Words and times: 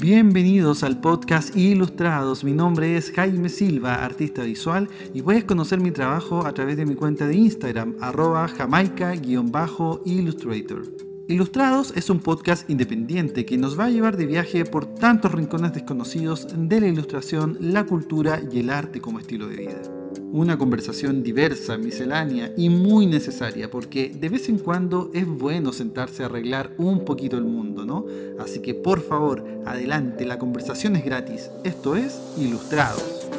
Bienvenidos 0.00 0.82
al 0.82 0.98
podcast 0.98 1.54
Ilustrados. 1.54 2.42
Mi 2.42 2.54
nombre 2.54 2.96
es 2.96 3.12
Jaime 3.12 3.50
Silva, 3.50 4.02
artista 4.02 4.44
visual, 4.44 4.88
y 5.12 5.20
puedes 5.20 5.44
conocer 5.44 5.78
mi 5.78 5.90
trabajo 5.90 6.46
a 6.46 6.54
través 6.54 6.78
de 6.78 6.86
mi 6.86 6.94
cuenta 6.94 7.26
de 7.26 7.36
Instagram, 7.36 7.96
arroba 8.00 8.48
jamaica-illustrator. 8.48 10.84
Ilustrados 11.28 11.92
es 11.94 12.08
un 12.08 12.20
podcast 12.20 12.70
independiente 12.70 13.44
que 13.44 13.58
nos 13.58 13.78
va 13.78 13.84
a 13.84 13.90
llevar 13.90 14.16
de 14.16 14.24
viaje 14.24 14.64
por 14.64 14.86
tantos 14.86 15.32
rincones 15.32 15.74
desconocidos 15.74 16.46
de 16.50 16.80
la 16.80 16.86
ilustración, 16.86 17.58
la 17.60 17.84
cultura 17.84 18.40
y 18.50 18.60
el 18.60 18.70
arte 18.70 19.02
como 19.02 19.18
estilo 19.18 19.48
de 19.48 19.56
vida. 19.56 19.99
Una 20.32 20.56
conversación 20.58 21.22
diversa, 21.22 21.76
miscelánea 21.76 22.52
y 22.56 22.68
muy 22.68 23.06
necesaria, 23.06 23.70
porque 23.70 24.10
de 24.10 24.28
vez 24.28 24.48
en 24.48 24.58
cuando 24.58 25.10
es 25.12 25.26
bueno 25.26 25.72
sentarse 25.72 26.22
a 26.22 26.26
arreglar 26.26 26.72
un 26.78 27.04
poquito 27.04 27.36
el 27.36 27.44
mundo, 27.44 27.84
¿no? 27.84 28.06
Así 28.38 28.60
que 28.60 28.74
por 28.74 29.00
favor, 29.00 29.44
adelante, 29.66 30.24
la 30.24 30.38
conversación 30.38 30.96
es 30.96 31.04
gratis. 31.04 31.50
Esto 31.64 31.96
es 31.96 32.20
Ilustrados. 32.38 33.29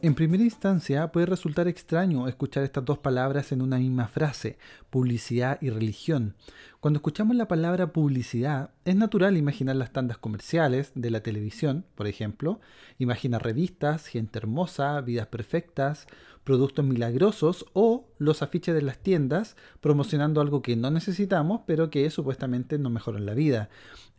En 0.00 0.14
primera 0.14 0.44
instancia 0.44 1.10
puede 1.10 1.26
resultar 1.26 1.66
extraño 1.66 2.28
escuchar 2.28 2.62
estas 2.62 2.84
dos 2.84 2.98
palabras 2.98 3.50
en 3.50 3.62
una 3.62 3.78
misma 3.78 4.06
frase, 4.06 4.56
publicidad 4.90 5.58
y 5.60 5.70
religión. 5.70 6.36
Cuando 6.78 6.98
escuchamos 6.98 7.34
la 7.34 7.48
palabra 7.48 7.92
publicidad, 7.92 8.70
es 8.84 8.94
natural 8.94 9.36
imaginar 9.36 9.74
las 9.74 9.92
tandas 9.92 10.16
comerciales 10.16 10.92
de 10.94 11.10
la 11.10 11.20
televisión, 11.24 11.84
por 11.96 12.06
ejemplo. 12.06 12.60
Imagina 12.98 13.40
revistas, 13.40 14.06
gente 14.06 14.38
hermosa, 14.38 15.00
vidas 15.00 15.26
perfectas, 15.26 16.06
productos 16.44 16.84
milagrosos 16.84 17.66
o 17.72 18.06
los 18.18 18.42
afiches 18.42 18.76
de 18.76 18.82
las 18.82 18.98
tiendas 18.98 19.56
promocionando 19.80 20.40
algo 20.40 20.62
que 20.62 20.76
no 20.76 20.92
necesitamos, 20.92 21.62
pero 21.66 21.90
que 21.90 22.08
supuestamente 22.10 22.78
nos 22.78 22.92
mejora 22.92 23.18
la 23.18 23.34
vida. 23.34 23.68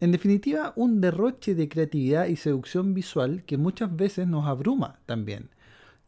En 0.02 0.12
definitiva, 0.12 0.74
un 0.76 1.00
derroche 1.00 1.56
de 1.56 1.70
creatividad 1.70 2.28
y 2.28 2.36
seducción 2.36 2.94
visual 2.94 3.44
que 3.46 3.58
muchas 3.58 3.96
veces 3.96 4.28
nos 4.28 4.46
abruma 4.46 5.00
también. 5.06 5.50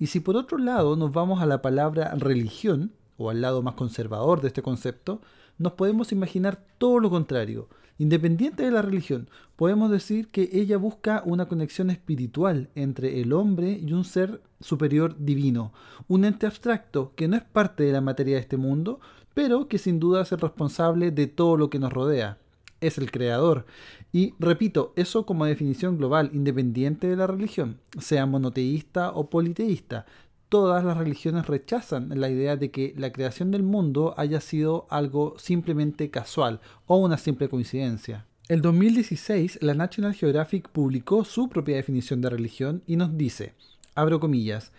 Y 0.01 0.07
si 0.07 0.19
por 0.19 0.35
otro 0.35 0.57
lado 0.57 0.95
nos 0.95 1.13
vamos 1.13 1.43
a 1.43 1.45
la 1.45 1.61
palabra 1.61 2.15
religión, 2.15 2.91
o 3.17 3.29
al 3.29 3.39
lado 3.39 3.61
más 3.61 3.75
conservador 3.75 4.41
de 4.41 4.47
este 4.47 4.63
concepto, 4.63 5.21
nos 5.59 5.73
podemos 5.73 6.11
imaginar 6.11 6.65
todo 6.79 6.99
lo 6.99 7.11
contrario. 7.11 7.69
Independiente 7.99 8.63
de 8.63 8.71
la 8.71 8.81
religión, 8.81 9.29
podemos 9.55 9.91
decir 9.91 10.29
que 10.29 10.49
ella 10.53 10.77
busca 10.77 11.21
una 11.23 11.47
conexión 11.47 11.91
espiritual 11.91 12.71
entre 12.73 13.21
el 13.21 13.31
hombre 13.31 13.73
y 13.73 13.93
un 13.93 14.03
ser 14.03 14.41
superior 14.59 15.17
divino, 15.19 15.71
un 16.07 16.25
ente 16.25 16.47
abstracto 16.47 17.13
que 17.15 17.27
no 17.27 17.35
es 17.35 17.43
parte 17.43 17.83
de 17.83 17.91
la 17.91 18.01
materia 18.01 18.37
de 18.37 18.41
este 18.41 18.57
mundo, 18.57 19.01
pero 19.35 19.67
que 19.67 19.77
sin 19.77 19.99
duda 19.99 20.23
es 20.23 20.31
el 20.31 20.39
responsable 20.39 21.11
de 21.11 21.27
todo 21.27 21.57
lo 21.57 21.69
que 21.69 21.77
nos 21.77 21.93
rodea. 21.93 22.39
Es 22.81 22.97
el 22.97 23.11
creador. 23.11 23.65
Y 24.11 24.33
repito, 24.39 24.91
eso 24.95 25.25
como 25.25 25.45
definición 25.45 25.97
global, 25.97 26.31
independiente 26.33 27.07
de 27.07 27.15
la 27.15 27.27
religión, 27.27 27.79
sea 27.99 28.25
monoteísta 28.25 29.11
o 29.11 29.29
politeísta 29.29 30.05
todas 30.51 30.83
las 30.83 30.97
religiones 30.97 31.47
rechazan 31.47 32.09
la 32.19 32.29
idea 32.29 32.57
de 32.57 32.71
que 32.71 32.93
la 32.97 33.13
creación 33.13 33.51
del 33.51 33.63
mundo 33.63 34.13
haya 34.17 34.41
sido 34.41 34.85
algo 34.89 35.35
simplemente 35.37 36.09
casual 36.09 36.59
o 36.87 36.97
una 36.97 37.17
simple 37.17 37.47
coincidencia. 37.47 38.25
El 38.49 38.61
2016, 38.61 39.59
la 39.61 39.75
National 39.75 40.13
Geographic 40.13 40.67
publicó 40.67 41.23
su 41.23 41.47
propia 41.47 41.77
definición 41.77 42.19
de 42.19 42.29
religión 42.29 42.83
y 42.85 42.97
nos 42.97 43.17
dice, 43.17 43.53
abro 43.95 44.19
comillas, 44.19 44.73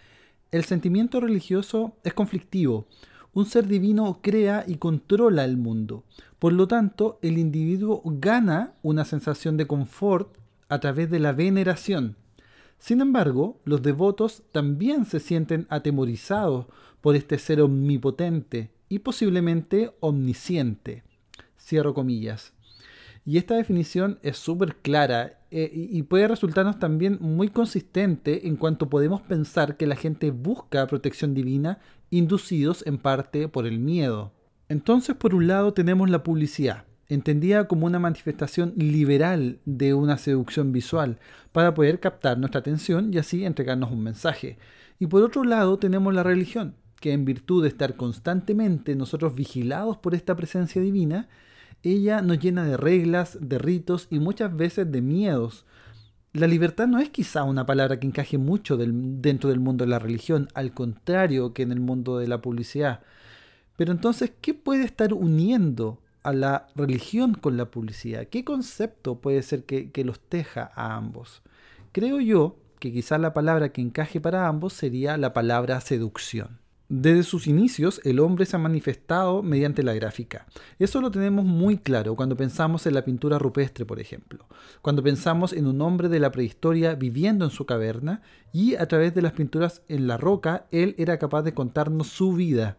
el 0.51 0.65
sentimiento 0.65 1.21
religioso 1.21 1.97
es 2.05 2.13
conflictivo. 2.13 2.87
Un 3.33 3.47
ser 3.47 3.67
divino 3.67 4.19
crea 4.21 4.67
y 4.69 4.75
controla 4.75 5.47
el 5.47 5.57
mundo. 5.57 6.05
Por 6.43 6.55
lo 6.55 6.67
tanto, 6.67 7.21
el 7.23 7.39
individuo 7.39 8.03
gana 8.05 8.75
una 8.83 9.05
sensación 9.05 9.57
de 9.57 9.69
confort 9.69 10.37
a 10.69 10.81
través 10.81 11.09
de 11.09 11.21
la 11.21 11.31
veneración, 11.31 12.17
sin 12.83 13.01
embargo, 13.01 13.61
los 13.65 13.81
devotos 13.81 14.43
también 14.51 15.05
se 15.05 15.21
sienten 15.21 15.69
atemorizados 15.71 16.67
por 17.01 17.15
este 17.15 17.39
ser 17.39 17.61
omnipotente 17.61 18.73
y 18.89 18.99
posiblemente 18.99 19.93
omnisciente. 20.01 21.05
Cierro 21.57 21.95
comillas. 21.95 22.55
Y 23.25 23.39
esta 23.39 23.55
definición 23.55 24.19
es 24.23 24.37
súper 24.37 24.79
clara 24.79 25.39
eh, 25.53 25.71
y 25.73 26.03
puede 26.03 26.27
resultarnos 26.27 26.81
también 26.81 27.19
muy 27.21 27.51
consistente 27.51 28.49
en 28.49 28.57
cuanto 28.57 28.91
podemos 28.91 29.23
pensar 29.23 29.77
que 29.77 29.87
la 29.87 29.95
gente 29.95 30.33
busca 30.33 30.89
protección 30.89 31.35
divina 31.35 31.79
inducidos 32.11 32.85
en 32.85 32.99
parte 32.99 33.47
por 33.47 33.65
el 33.65 33.79
miedo. 33.79 34.33
Entonces, 34.73 35.15
por 35.15 35.35
un 35.35 35.49
lado 35.49 35.75
tenemos 35.75 36.09
la 36.09 36.23
publicidad, 36.23 36.85
entendida 37.11 37.69
como 37.69 37.85
una 37.85 37.99
manifestación 37.99 38.73
liberal 38.75 39.59
de 39.67 39.93
una 39.93 40.17
seducción 40.17 40.73
visual 40.73 41.19
para 41.53 41.75
poder 41.75 42.01
captar 42.01 42.39
nuestra 42.39 42.61
atención 42.61 43.13
y 43.13 43.19
así 43.19 43.45
entregarnos 43.45 43.93
un 43.93 44.03
mensaje. 44.03 44.57
Y 44.99 45.09
por 45.09 45.23
otro 45.23 45.45
lado 45.45 45.79
tenemos 45.79 46.15
la 46.15 46.23
religión, 46.23 46.75
que 47.01 47.13
en 47.13 47.27
virtud 47.27 47.65
de 47.65 47.69
estar 47.69 47.97
constantemente 47.97 48.97
nosotros 48.97 49.35
vigilados 49.35 49.99
por 49.99 50.15
esta 50.15 50.37
presencia 50.37 50.81
divina, 50.81 51.29
ella 51.83 52.23
nos 52.23 52.39
llena 52.39 52.65
de 52.65 52.79
reglas, 52.79 53.37
de 53.43 53.59
ritos 53.59 54.07
y 54.09 54.21
muchas 54.21 54.57
veces 54.57 54.91
de 54.91 55.03
miedos. 55.03 55.67
La 56.33 56.47
libertad 56.47 56.87
no 56.87 56.99
es 56.99 57.11
quizá 57.11 57.43
una 57.43 57.67
palabra 57.67 58.01
que 58.01 58.07
encaje 58.07 58.39
mucho 58.39 58.79
dentro 58.79 59.51
del 59.51 59.61
mundo 59.61 59.85
de 59.85 59.91
la 59.91 59.99
religión, 59.99 60.49
al 60.55 60.73
contrario 60.73 61.53
que 61.53 61.63
en 61.63 61.73
el 61.73 61.81
mundo 61.81 62.17
de 62.17 62.27
la 62.27 62.41
publicidad. 62.41 63.01
Pero 63.77 63.93
entonces, 63.93 64.33
¿qué 64.41 64.55
puede 64.55 64.85
estar 64.85 65.13
uniendo 65.15 66.01
a 66.23 66.33
la 66.33 66.69
religión 66.75 67.35
con 67.35 67.57
la 67.57 67.71
publicidad? 67.71 68.27
¿Qué 68.29 68.45
concepto 68.45 69.21
puede 69.21 69.43
ser 69.43 69.65
que, 69.65 69.91
los 70.05 70.21
teja 70.21 70.71
a 70.75 70.97
ambos? 70.97 71.43
Creo 71.93 72.21
yo 72.21 72.57
que 72.79 72.93
quizás 72.93 73.21
la 73.21 73.33
palabra 73.33 73.71
que 73.71 73.81
encaje 73.81 74.21
para 74.21 74.49
ambos 74.49 74.73
sería 74.73 75.17
la 75.17 75.33
palabra 75.33 75.81
seducción. 75.81 76.63
Desde 76.95 77.23
sus 77.23 77.47
inicios, 77.47 78.03
el 78.05 78.21
hombre 78.21 78.45
se 78.45 78.57
ha 78.57 78.59
manifestado 78.59 79.43
mediante 79.43 79.83
la 79.83 79.95
gráfica. 79.95 80.47
Eso 80.79 81.01
lo 81.01 81.11
tenemos 81.11 81.43
muy 81.43 81.79
claro 81.79 82.17
cuando 82.17 82.37
pensamos 82.37 82.87
en 82.87 82.93
la 82.93 83.03
pintura 83.03 83.39
rupestre, 83.39 83.87
por 83.87 83.99
ejemplo. 83.99 84.47
Cuando 84.83 85.03
pensamos 85.03 85.55
en 85.55 85.67
un 85.67 85.81
hombre 85.81 86.11
de 86.11 86.21
la 86.21 86.31
prehistoria 86.33 86.95
viviendo 86.95 87.47
en 87.47 87.51
su 87.51 87.65
caverna 87.65 88.21
y 88.53 88.75
a 88.75 88.87
través 88.89 89.15
de 89.15 89.23
las 89.23 89.33
pinturas 89.33 89.81
en 89.89 90.07
la 90.07 90.19
roca, 90.19 90.67
él 90.71 90.95
era 90.99 91.19
capaz 91.19 91.41
de 91.45 91.55
contarnos 91.55 92.09
su 92.09 92.35
vida. 92.35 92.77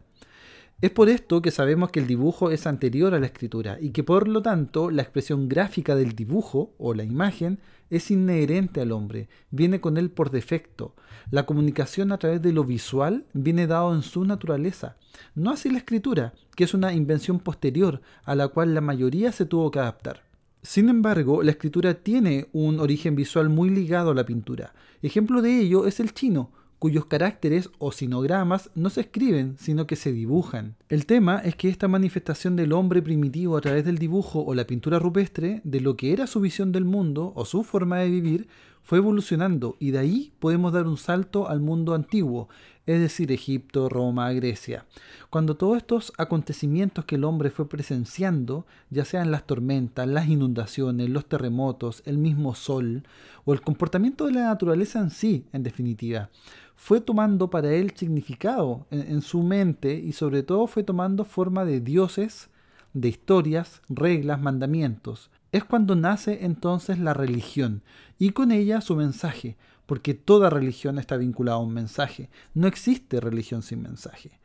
Es 0.83 0.91
por 0.91 1.07
esto 1.07 1.41
que 1.41 1.49
sabemos 1.49 1.91
que 1.91 2.01
el 2.01 2.07
dibujo 2.07 2.51
es 2.51 2.67
anterior 2.67 3.13
a 3.13 3.19
la 3.21 3.27
escritura 3.27 3.77
y 3.79 3.91
que 3.91 4.03
por 4.03 4.27
lo 4.27 4.41
tanto 4.41 4.91
la 4.91 5.01
expresión 5.01 5.47
gráfica 5.47 5.95
del 5.95 6.13
dibujo 6.13 6.73
o 6.77 6.93
la 6.93 7.05
imagen 7.05 7.59
es 7.89 8.11
inherente 8.11 8.81
al 8.81 8.91
hombre, 8.91 9.29
viene 9.49 9.79
con 9.79 9.95
él 9.95 10.09
por 10.09 10.29
defecto. 10.29 10.93
La 11.31 11.45
comunicación 11.45 12.11
a 12.11 12.17
través 12.17 12.41
de 12.41 12.51
lo 12.51 12.65
visual 12.65 13.23
viene 13.31 13.65
dado 13.65 13.95
en 13.95 14.01
su 14.01 14.25
naturaleza. 14.25 14.97
No 15.35 15.51
así 15.51 15.69
la 15.69 15.77
escritura, 15.77 16.33
que 16.53 16.65
es 16.65 16.73
una 16.73 16.91
invención 16.91 17.39
posterior 17.39 18.01
a 18.25 18.35
la 18.35 18.49
cual 18.49 18.75
la 18.75 18.81
mayoría 18.81 19.31
se 19.31 19.45
tuvo 19.45 19.71
que 19.71 19.79
adaptar. 19.79 20.23
Sin 20.63 20.89
embargo, 20.89 21.43
la 21.43 21.51
escritura 21.51 21.93
tiene 21.93 22.49
un 22.51 22.81
origen 22.81 23.15
visual 23.15 23.47
muy 23.47 23.69
ligado 23.69 24.11
a 24.11 24.15
la 24.15 24.25
pintura. 24.25 24.73
Ejemplo 25.01 25.41
de 25.41 25.61
ello 25.61 25.87
es 25.87 26.01
el 26.01 26.13
chino, 26.13 26.51
cuyos 26.83 27.05
caracteres 27.05 27.69
o 27.77 27.93
sinogramas 27.93 28.69
no 28.75 28.89
se 28.89 28.99
escriben, 28.99 29.55
sino 29.57 29.87
que 29.87 29.95
se 29.95 30.11
dibujan. 30.11 30.75
El 30.89 31.05
tema 31.05 31.37
es 31.37 31.55
que 31.55 31.69
esta 31.69 31.87
manifestación 31.87 32.57
del 32.57 32.73
hombre 32.73 33.01
primitivo 33.01 33.55
a 33.55 33.61
través 33.61 33.85
del 33.85 33.97
dibujo 33.97 34.43
o 34.43 34.53
la 34.53 34.67
pintura 34.67 34.99
rupestre, 34.99 35.61
de 35.63 35.79
lo 35.79 35.95
que 35.95 36.11
era 36.11 36.27
su 36.27 36.41
visión 36.41 36.73
del 36.73 36.83
mundo 36.83 37.31
o 37.37 37.45
su 37.45 37.63
forma 37.63 37.99
de 37.99 38.09
vivir, 38.09 38.49
fue 38.83 38.99
evolucionando 38.99 39.75
y 39.79 39.91
de 39.91 39.99
ahí 39.99 40.33
podemos 40.39 40.73
dar 40.73 40.87
un 40.87 40.97
salto 40.97 41.49
al 41.49 41.59
mundo 41.59 41.93
antiguo, 41.93 42.49
es 42.85 42.99
decir, 42.99 43.31
Egipto, 43.31 43.87
Roma, 43.87 44.31
Grecia. 44.33 44.85
Cuando 45.29 45.55
todos 45.55 45.77
estos 45.77 46.11
acontecimientos 46.17 47.05
que 47.05 47.15
el 47.15 47.23
hombre 47.23 47.49
fue 47.49 47.69
presenciando, 47.69 48.65
ya 48.89 49.05
sean 49.05 49.31
las 49.31 49.47
tormentas, 49.47 50.07
las 50.07 50.27
inundaciones, 50.27 51.09
los 51.09 51.25
terremotos, 51.25 52.03
el 52.05 52.17
mismo 52.17 52.55
sol, 52.55 53.03
o 53.45 53.53
el 53.53 53.61
comportamiento 53.61 54.25
de 54.25 54.33
la 54.33 54.45
naturaleza 54.45 54.99
en 54.99 55.11
sí, 55.11 55.45
en 55.53 55.63
definitiva, 55.63 56.29
fue 56.75 56.99
tomando 56.99 57.49
para 57.49 57.71
él 57.71 57.93
significado 57.95 58.85
en, 58.91 59.21
su 59.21 59.41
mente 59.43 59.93
y 59.95 60.11
sobre 60.11 60.43
todo 60.43 60.67
fue 60.67 60.83
tomando 60.83 61.23
forma 61.23 61.63
de 61.63 61.79
dioses, 61.79 62.49
de 62.93 63.07
historias, 63.07 63.81
reglas, 63.87 64.41
mandamientos. 64.41 65.31
Es 65.53 65.63
cuando 65.63 65.95
nace 65.95 66.45
entonces 66.45 66.97
la 66.97 67.13
religión 67.13 67.83
y 68.17 68.31
con 68.31 68.51
ella 68.51 68.81
su 68.81 68.95
mensaje, 68.95 69.55
porque 69.85 70.15
toda 70.15 70.49
religión 70.49 70.97
está 70.97 71.15
vinculada 71.15 71.57
a 71.59 71.61
un 71.61 71.71
mensaje. 71.71 72.31
No 72.55 72.65
existe 72.65 73.19
religión 73.19 73.61
sin 73.61 73.83
mensaje. 73.83 74.39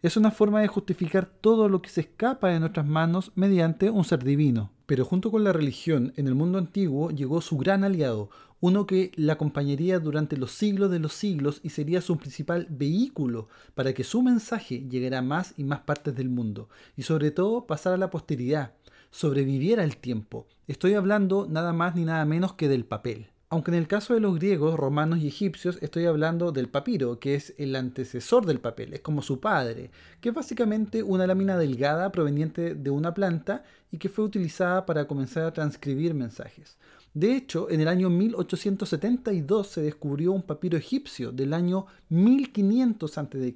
Es 0.00 0.16
una 0.16 0.30
forma 0.30 0.62
de 0.62 0.68
justificar 0.68 1.26
todo 1.26 1.68
lo 1.68 1.82
que 1.82 1.90
se 1.90 2.00
escapa 2.00 2.48
de 2.48 2.60
nuestras 2.60 2.86
manos 2.86 3.30
mediante 3.34 3.90
un 3.90 4.04
ser 4.04 4.24
divino. 4.24 4.70
Pero 4.86 5.04
junto 5.04 5.30
con 5.30 5.44
la 5.44 5.52
religión, 5.52 6.14
en 6.16 6.28
el 6.28 6.34
mundo 6.34 6.56
antiguo 6.56 7.10
llegó 7.10 7.42
su 7.42 7.58
gran 7.58 7.84
aliado, 7.84 8.30
uno 8.60 8.86
que 8.86 9.12
la 9.16 9.34
acompañaría 9.34 9.98
durante 9.98 10.38
los 10.38 10.52
siglos 10.52 10.90
de 10.90 10.98
los 10.98 11.12
siglos 11.12 11.60
y 11.62 11.68
sería 11.68 12.00
su 12.00 12.16
principal 12.16 12.66
vehículo 12.70 13.48
para 13.74 13.92
que 13.92 14.04
su 14.04 14.22
mensaje 14.22 14.86
llegara 14.88 15.18
a 15.18 15.22
más 15.22 15.52
y 15.58 15.64
más 15.64 15.80
partes 15.80 16.14
del 16.14 16.30
mundo, 16.30 16.70
y 16.96 17.02
sobre 17.02 17.30
todo 17.30 17.66
pasara 17.66 17.96
a 17.96 17.98
la 17.98 18.08
posteridad, 18.08 18.72
sobreviviera 19.14 19.84
el 19.84 19.96
tiempo. 19.96 20.48
Estoy 20.66 20.94
hablando 20.94 21.46
nada 21.48 21.72
más 21.72 21.94
ni 21.94 22.04
nada 22.04 22.24
menos 22.24 22.54
que 22.54 22.68
del 22.68 22.84
papel. 22.84 23.28
Aunque 23.48 23.70
en 23.70 23.76
el 23.76 23.86
caso 23.86 24.12
de 24.12 24.18
los 24.18 24.34
griegos, 24.34 24.76
romanos 24.76 25.20
y 25.20 25.28
egipcios 25.28 25.78
estoy 25.82 26.06
hablando 26.06 26.50
del 26.50 26.68
papiro, 26.68 27.20
que 27.20 27.36
es 27.36 27.54
el 27.56 27.76
antecesor 27.76 28.44
del 28.44 28.58
papel, 28.58 28.92
es 28.92 29.02
como 29.02 29.22
su 29.22 29.38
padre, 29.38 29.92
que 30.20 30.30
es 30.30 30.34
básicamente 30.34 31.04
una 31.04 31.28
lámina 31.28 31.56
delgada 31.56 32.10
proveniente 32.10 32.74
de 32.74 32.90
una 32.90 33.14
planta 33.14 33.62
y 33.92 33.98
que 33.98 34.08
fue 34.08 34.24
utilizada 34.24 34.84
para 34.84 35.06
comenzar 35.06 35.44
a 35.44 35.52
transcribir 35.52 36.12
mensajes. 36.12 36.76
De 37.12 37.36
hecho, 37.36 37.70
en 37.70 37.80
el 37.80 37.86
año 37.86 38.10
1872 38.10 39.68
se 39.68 39.82
descubrió 39.82 40.32
un 40.32 40.42
papiro 40.42 40.76
egipcio 40.76 41.30
del 41.30 41.52
año 41.52 41.86
1500 42.08 43.16
a.C., 43.18 43.54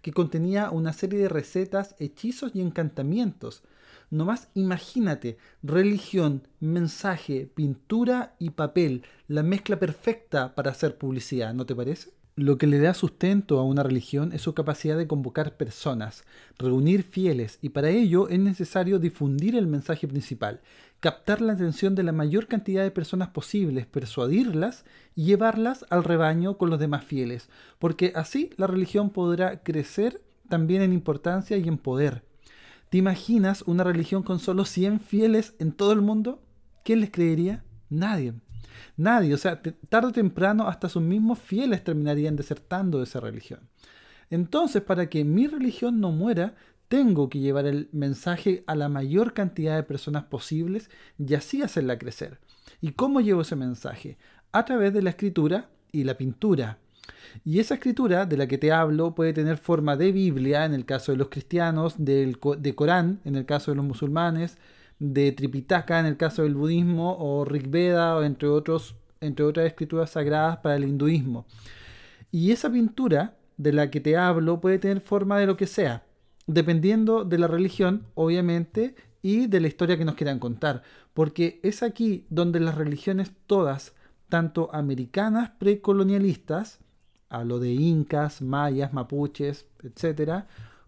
que 0.00 0.12
contenía 0.12 0.70
una 0.70 0.94
serie 0.94 1.18
de 1.18 1.28
recetas, 1.28 1.94
hechizos 1.98 2.52
y 2.54 2.62
encantamientos. 2.62 3.62
Nomás 4.10 4.48
imagínate, 4.54 5.36
religión, 5.62 6.42
mensaje, 6.60 7.50
pintura 7.52 8.36
y 8.38 8.50
papel, 8.50 9.02
la 9.26 9.42
mezcla 9.42 9.78
perfecta 9.78 10.54
para 10.54 10.70
hacer 10.70 10.96
publicidad, 10.96 11.54
¿no 11.54 11.66
te 11.66 11.74
parece? 11.74 12.10
Lo 12.38 12.58
que 12.58 12.66
le 12.66 12.78
da 12.78 12.92
sustento 12.92 13.58
a 13.58 13.64
una 13.64 13.82
religión 13.82 14.34
es 14.34 14.42
su 14.42 14.52
capacidad 14.52 14.98
de 14.98 15.06
convocar 15.06 15.56
personas, 15.56 16.24
reunir 16.58 17.02
fieles, 17.02 17.58
y 17.62 17.70
para 17.70 17.88
ello 17.88 18.28
es 18.28 18.38
necesario 18.38 18.98
difundir 18.98 19.56
el 19.56 19.66
mensaje 19.66 20.06
principal, 20.06 20.60
captar 21.00 21.40
la 21.40 21.54
atención 21.54 21.94
de 21.94 22.02
la 22.02 22.12
mayor 22.12 22.46
cantidad 22.46 22.82
de 22.82 22.90
personas 22.90 23.30
posibles, 23.30 23.86
persuadirlas 23.86 24.84
y 25.14 25.24
llevarlas 25.24 25.86
al 25.88 26.04
rebaño 26.04 26.58
con 26.58 26.68
los 26.68 26.78
demás 26.78 27.06
fieles, 27.06 27.48
porque 27.78 28.12
así 28.14 28.50
la 28.58 28.66
religión 28.66 29.08
podrá 29.08 29.62
crecer 29.62 30.20
también 30.50 30.82
en 30.82 30.92
importancia 30.92 31.56
y 31.56 31.66
en 31.66 31.78
poder. 31.78 32.25
¿Te 32.90 32.98
imaginas 32.98 33.62
una 33.62 33.84
religión 33.84 34.22
con 34.22 34.38
solo 34.38 34.64
100 34.64 35.00
fieles 35.00 35.54
en 35.58 35.72
todo 35.72 35.92
el 35.92 36.02
mundo? 36.02 36.42
¿Quién 36.84 37.00
les 37.00 37.10
creería? 37.10 37.64
Nadie. 37.90 38.34
Nadie, 38.96 39.34
o 39.34 39.38
sea, 39.38 39.60
tarde 39.88 40.08
o 40.08 40.12
temprano 40.12 40.68
hasta 40.68 40.88
sus 40.88 41.02
mismos 41.02 41.38
fieles 41.38 41.82
terminarían 41.82 42.36
desertando 42.36 42.98
de 42.98 43.04
esa 43.04 43.20
religión. 43.20 43.68
Entonces, 44.30 44.82
para 44.82 45.08
que 45.08 45.24
mi 45.24 45.46
religión 45.46 46.00
no 46.00 46.12
muera, 46.12 46.54
tengo 46.88 47.28
que 47.28 47.40
llevar 47.40 47.66
el 47.66 47.88
mensaje 47.92 48.62
a 48.66 48.76
la 48.76 48.88
mayor 48.88 49.34
cantidad 49.34 49.76
de 49.76 49.82
personas 49.82 50.24
posibles 50.24 50.90
y 51.18 51.34
así 51.34 51.62
hacerla 51.62 51.98
crecer. 51.98 52.38
¿Y 52.80 52.92
cómo 52.92 53.20
llevo 53.20 53.42
ese 53.42 53.56
mensaje? 53.56 54.18
A 54.52 54.64
través 54.64 54.92
de 54.92 55.02
la 55.02 55.10
escritura 55.10 55.70
y 55.90 56.04
la 56.04 56.16
pintura. 56.16 56.78
Y 57.44 57.60
esa 57.60 57.74
escritura 57.74 58.26
de 58.26 58.36
la 58.36 58.46
que 58.46 58.58
te 58.58 58.72
hablo 58.72 59.14
puede 59.14 59.32
tener 59.32 59.58
forma 59.58 59.96
de 59.96 60.12
Biblia 60.12 60.64
en 60.64 60.74
el 60.74 60.84
caso 60.84 61.12
de 61.12 61.18
los 61.18 61.28
cristianos, 61.28 61.94
del, 61.98 62.38
de 62.58 62.74
Corán 62.74 63.20
en 63.24 63.36
el 63.36 63.46
caso 63.46 63.70
de 63.70 63.76
los 63.76 63.84
musulmanes, 63.84 64.58
de 64.98 65.32
Tripitaka 65.32 66.00
en 66.00 66.06
el 66.06 66.16
caso 66.16 66.42
del 66.42 66.54
budismo 66.54 67.16
o 67.18 67.44
Rigveda 67.44 68.16
o 68.16 68.22
entre, 68.22 68.48
otros, 68.48 68.96
entre 69.20 69.44
otras 69.44 69.66
escrituras 69.66 70.10
sagradas 70.10 70.58
para 70.58 70.76
el 70.76 70.84
hinduismo. 70.84 71.46
Y 72.30 72.52
esa 72.52 72.70
pintura 72.70 73.36
de 73.56 73.72
la 73.72 73.90
que 73.90 74.00
te 74.00 74.16
hablo 74.16 74.60
puede 74.60 74.78
tener 74.78 75.00
forma 75.00 75.38
de 75.38 75.46
lo 75.46 75.56
que 75.56 75.66
sea, 75.66 76.04
dependiendo 76.46 77.24
de 77.24 77.38
la 77.38 77.46
religión, 77.46 78.06
obviamente, 78.14 78.94
y 79.22 79.46
de 79.46 79.60
la 79.60 79.68
historia 79.68 79.98
que 79.98 80.04
nos 80.04 80.14
quieran 80.14 80.38
contar, 80.38 80.82
porque 81.12 81.60
es 81.62 81.82
aquí 81.82 82.26
donde 82.30 82.60
las 82.60 82.76
religiones 82.76 83.32
todas, 83.46 83.94
tanto 84.28 84.72
americanas 84.72 85.50
precolonialistas, 85.58 86.80
hablo 87.28 87.58
de 87.58 87.72
incas, 87.72 88.42
mayas, 88.42 88.92
mapuches, 88.92 89.66
etc., 89.82 90.44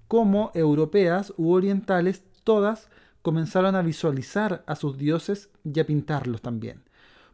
como 0.06 0.50
europeas 0.55 1.35
u 1.37 1.52
orientales, 1.52 2.23
todas 2.44 2.88
comenzaron 3.23 3.75
a 3.75 3.82
visualizar 3.82 4.64
a 4.67 4.75
sus 4.75 4.96
dioses 4.96 5.50
y 5.64 5.79
a 5.81 5.87
pintarlos 5.87 6.40
también. 6.40 6.82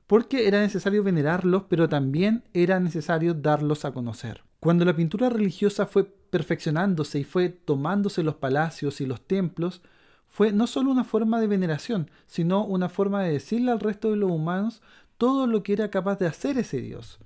Porque 0.06 0.48
era 0.48 0.60
necesario 0.60 1.02
venerarlos, 1.02 1.64
pero 1.68 1.88
también 1.88 2.42
era 2.52 2.80
necesario 2.80 3.32
darlos 3.32 3.84
a 3.84 3.92
conocer. 3.92 4.42
Cuando 4.60 4.84
la 4.84 4.96
pintura 4.96 5.28
religiosa 5.28 5.86
fue 5.86 6.04
perfeccionándose 6.04 7.20
y 7.20 7.24
fue 7.24 7.48
tomándose 7.48 8.22
los 8.22 8.34
palacios 8.34 9.00
y 9.00 9.06
los 9.06 9.20
templos, 9.20 9.82
fue 10.28 10.50
no 10.50 10.66
solo 10.66 10.90
una 10.90 11.04
forma 11.04 11.40
de 11.40 11.46
veneración, 11.46 12.10
sino 12.26 12.64
una 12.64 12.88
forma 12.88 13.22
de 13.22 13.30
decirle 13.30 13.70
al 13.70 13.78
resto 13.78 14.10
de 14.10 14.16
los 14.16 14.32
humanos 14.32 14.82
todo 15.18 15.46
lo 15.46 15.62
que 15.62 15.72
era 15.72 15.90
capaz 15.90 16.18
de 16.18 16.26
hacer 16.26 16.58
ese 16.58 16.80
dios. 16.80 17.18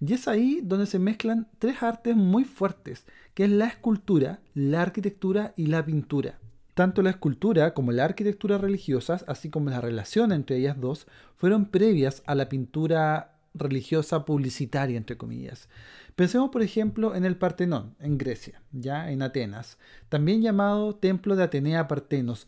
Y 0.00 0.12
es 0.14 0.28
ahí 0.28 0.60
donde 0.62 0.86
se 0.86 0.98
mezclan 0.98 1.48
tres 1.58 1.82
artes 1.82 2.16
muy 2.16 2.44
fuertes, 2.44 3.06
que 3.34 3.44
es 3.44 3.50
la 3.50 3.66
escultura, 3.66 4.40
la 4.54 4.82
arquitectura 4.82 5.52
y 5.56 5.66
la 5.66 5.84
pintura. 5.84 6.38
Tanto 6.74 7.02
la 7.02 7.10
escultura 7.10 7.72
como 7.72 7.92
la 7.92 8.04
arquitectura 8.04 8.58
religiosas, 8.58 9.24
así 9.28 9.48
como 9.50 9.70
la 9.70 9.80
relación 9.80 10.32
entre 10.32 10.56
ellas 10.56 10.80
dos, 10.80 11.06
fueron 11.36 11.66
previas 11.66 12.22
a 12.26 12.34
la 12.34 12.48
pintura 12.48 13.34
religiosa 13.54 14.24
publicitaria, 14.24 14.96
entre 14.96 15.16
comillas. 15.16 15.68
Pensemos, 16.16 16.50
por 16.50 16.62
ejemplo, 16.62 17.14
en 17.14 17.24
el 17.24 17.36
Partenón, 17.36 17.94
en 18.00 18.18
Grecia, 18.18 18.62
ya 18.72 19.10
en 19.10 19.22
Atenas, 19.22 19.78
también 20.08 20.42
llamado 20.42 20.96
Templo 20.96 21.36
de 21.36 21.44
Atenea 21.44 21.86
Partenos. 21.86 22.46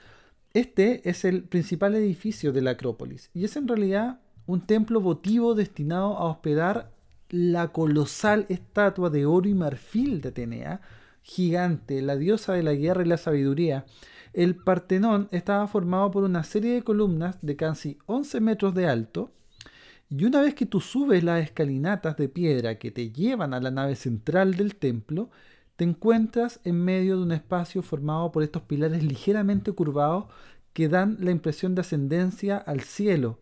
Este 0.52 1.08
es 1.08 1.24
el 1.24 1.44
principal 1.44 1.94
edificio 1.94 2.52
de 2.52 2.62
la 2.62 2.72
Acrópolis 2.72 3.30
y 3.34 3.44
es 3.44 3.56
en 3.56 3.68
realidad 3.68 4.20
un 4.46 4.60
templo 4.60 5.00
votivo 5.00 5.54
destinado 5.54 6.16
a 6.16 6.26
hospedar 6.26 6.92
la 7.28 7.68
colosal 7.68 8.46
estatua 8.48 9.10
de 9.10 9.26
oro 9.26 9.48
y 9.48 9.54
marfil 9.54 10.20
de 10.20 10.28
Atenea, 10.28 10.80
gigante, 11.22 12.00
la 12.02 12.16
diosa 12.16 12.52
de 12.52 12.62
la 12.62 12.74
guerra 12.74 13.02
y 13.02 13.08
la 13.08 13.16
sabiduría, 13.16 13.84
el 14.32 14.54
Partenón 14.54 15.28
estaba 15.32 15.66
formado 15.66 16.10
por 16.10 16.22
una 16.22 16.44
serie 16.44 16.74
de 16.74 16.82
columnas 16.82 17.38
de 17.42 17.56
casi 17.56 17.98
11 18.06 18.40
metros 18.40 18.74
de 18.74 18.86
alto, 18.86 19.32
y 20.08 20.24
una 20.24 20.40
vez 20.40 20.54
que 20.54 20.66
tú 20.66 20.80
subes 20.80 21.24
las 21.24 21.42
escalinatas 21.42 22.16
de 22.16 22.28
piedra 22.28 22.78
que 22.78 22.92
te 22.92 23.10
llevan 23.10 23.54
a 23.54 23.60
la 23.60 23.72
nave 23.72 23.96
central 23.96 24.54
del 24.54 24.76
templo, 24.76 25.30
te 25.74 25.84
encuentras 25.84 26.60
en 26.64 26.84
medio 26.84 27.16
de 27.16 27.22
un 27.24 27.32
espacio 27.32 27.82
formado 27.82 28.30
por 28.30 28.44
estos 28.44 28.62
pilares 28.62 29.02
ligeramente 29.02 29.72
curvados 29.72 30.26
que 30.72 30.88
dan 30.88 31.16
la 31.20 31.32
impresión 31.32 31.74
de 31.74 31.80
ascendencia 31.80 32.56
al 32.56 32.82
cielo. 32.82 33.38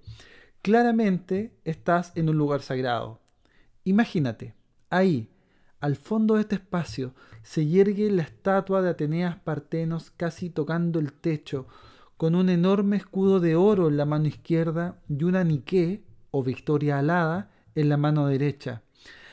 Claramente 0.65 1.53
estás 1.65 2.11
en 2.15 2.31
un 2.31 2.39
lugar 2.39 2.63
sagrado. 2.63 3.21
Imagínate, 3.85 4.55
ahí, 4.89 5.29
al 5.79 5.95
fondo 5.95 6.37
de 6.37 6.41
este 6.41 6.55
espacio 6.55 7.13
se 7.43 7.67
yergue 7.67 8.11
la 8.11 8.23
estatua 8.23 8.81
de 8.81 8.89
Ateneas 8.89 9.37
Partenos 9.37 10.11
casi 10.11 10.49
tocando 10.49 11.01
el 11.01 11.13
techo, 11.13 11.67
con 12.17 12.35
un 12.35 12.49
enorme 12.49 12.97
escudo 12.97 13.41
de 13.41 13.57
oro 13.57 13.89
en 13.89 13.99
la 13.99 14.07
mano 14.07 14.27
izquierda 14.27 14.97
y 15.07 15.25
una 15.25 15.45
niqué 15.45 16.03
o 16.31 16.43
victoria 16.43 17.01
alada 17.01 17.51
en 17.75 17.91
la 17.91 17.99
mano 17.99 18.27
derecha. 18.27 18.81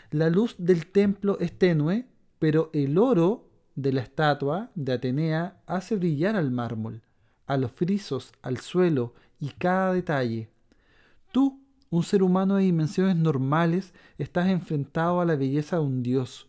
La 0.09 0.29
luz 0.29 0.55
del 0.57 0.88
templo 0.88 1.39
es 1.39 1.57
tenue, 1.57 2.07
pero 2.39 2.71
el 2.73 2.97
oro 2.97 3.47
de 3.75 3.93
la 3.93 4.01
estatua 4.01 4.69
de 4.75 4.91
Atenea 4.91 5.61
hace 5.65 5.95
brillar 5.95 6.35
al 6.35 6.51
mármol, 6.51 7.03
a 7.47 7.55
los 7.55 7.71
frisos, 7.71 8.33
al 8.41 8.57
suelo 8.57 9.13
y 9.39 9.51
cada 9.51 9.93
detalle. 9.93 10.50
Tú 11.31 11.61
un 11.91 12.03
ser 12.03 12.23
humano 12.23 12.55
de 12.55 12.63
dimensiones 12.63 13.17
normales, 13.17 13.93
estás 14.17 14.47
enfrentado 14.47 15.19
a 15.19 15.25
la 15.25 15.35
belleza 15.35 15.75
de 15.75 15.83
un 15.83 16.01
Dios. 16.01 16.47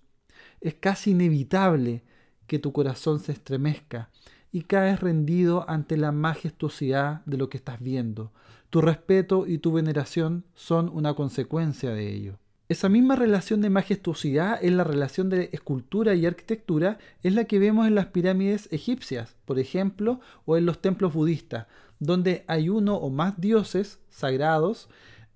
Es 0.60 0.74
casi 0.74 1.10
inevitable 1.10 2.04
que 2.46 2.60
tu 2.60 2.72
corazón 2.72 3.18
se 3.18 3.32
estremezca 3.32 4.08
y 4.52 4.62
caes 4.62 5.00
rendido 5.00 5.68
ante 5.68 5.96
la 5.96 6.12
majestuosidad 6.12 7.24
de 7.26 7.38
lo 7.38 7.48
que 7.48 7.56
estás 7.56 7.80
viendo. 7.80 8.32
Tu 8.70 8.80
respeto 8.80 9.46
y 9.48 9.58
tu 9.58 9.72
veneración 9.72 10.44
son 10.54 10.88
una 10.88 11.14
consecuencia 11.14 11.90
de 11.90 12.14
ello. 12.14 12.38
Esa 12.68 12.88
misma 12.88 13.16
relación 13.16 13.60
de 13.60 13.68
majestuosidad 13.68 14.62
en 14.64 14.76
la 14.76 14.84
relación 14.84 15.28
de 15.28 15.50
escultura 15.52 16.14
y 16.14 16.24
arquitectura 16.24 16.98
es 17.22 17.34
la 17.34 17.44
que 17.44 17.58
vemos 17.58 17.86
en 17.86 17.96
las 17.96 18.06
pirámides 18.06 18.68
egipcias, 18.70 19.36
por 19.44 19.58
ejemplo, 19.58 20.20
o 20.46 20.56
en 20.56 20.66
los 20.66 20.80
templos 20.80 21.12
budistas, 21.12 21.66
donde 22.02 22.44
hay 22.48 22.68
uno 22.68 22.96
o 22.96 23.10
más 23.10 23.40
dioses 23.40 24.00
sagrados 24.10 24.88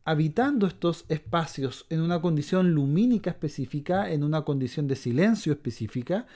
habitando 0.05 0.67
estos 0.67 1.05
espacios 1.09 1.87
en 1.91 2.01
una 2.01 2.21
condición 2.21 2.73
lumínica 2.73 3.31
específica, 3.31 4.11
en 4.11 4.25
una 4.25 4.43
condición 4.43 4.89
de 4.89 4.97
silencio 4.97 5.53
específica, 5.53 6.27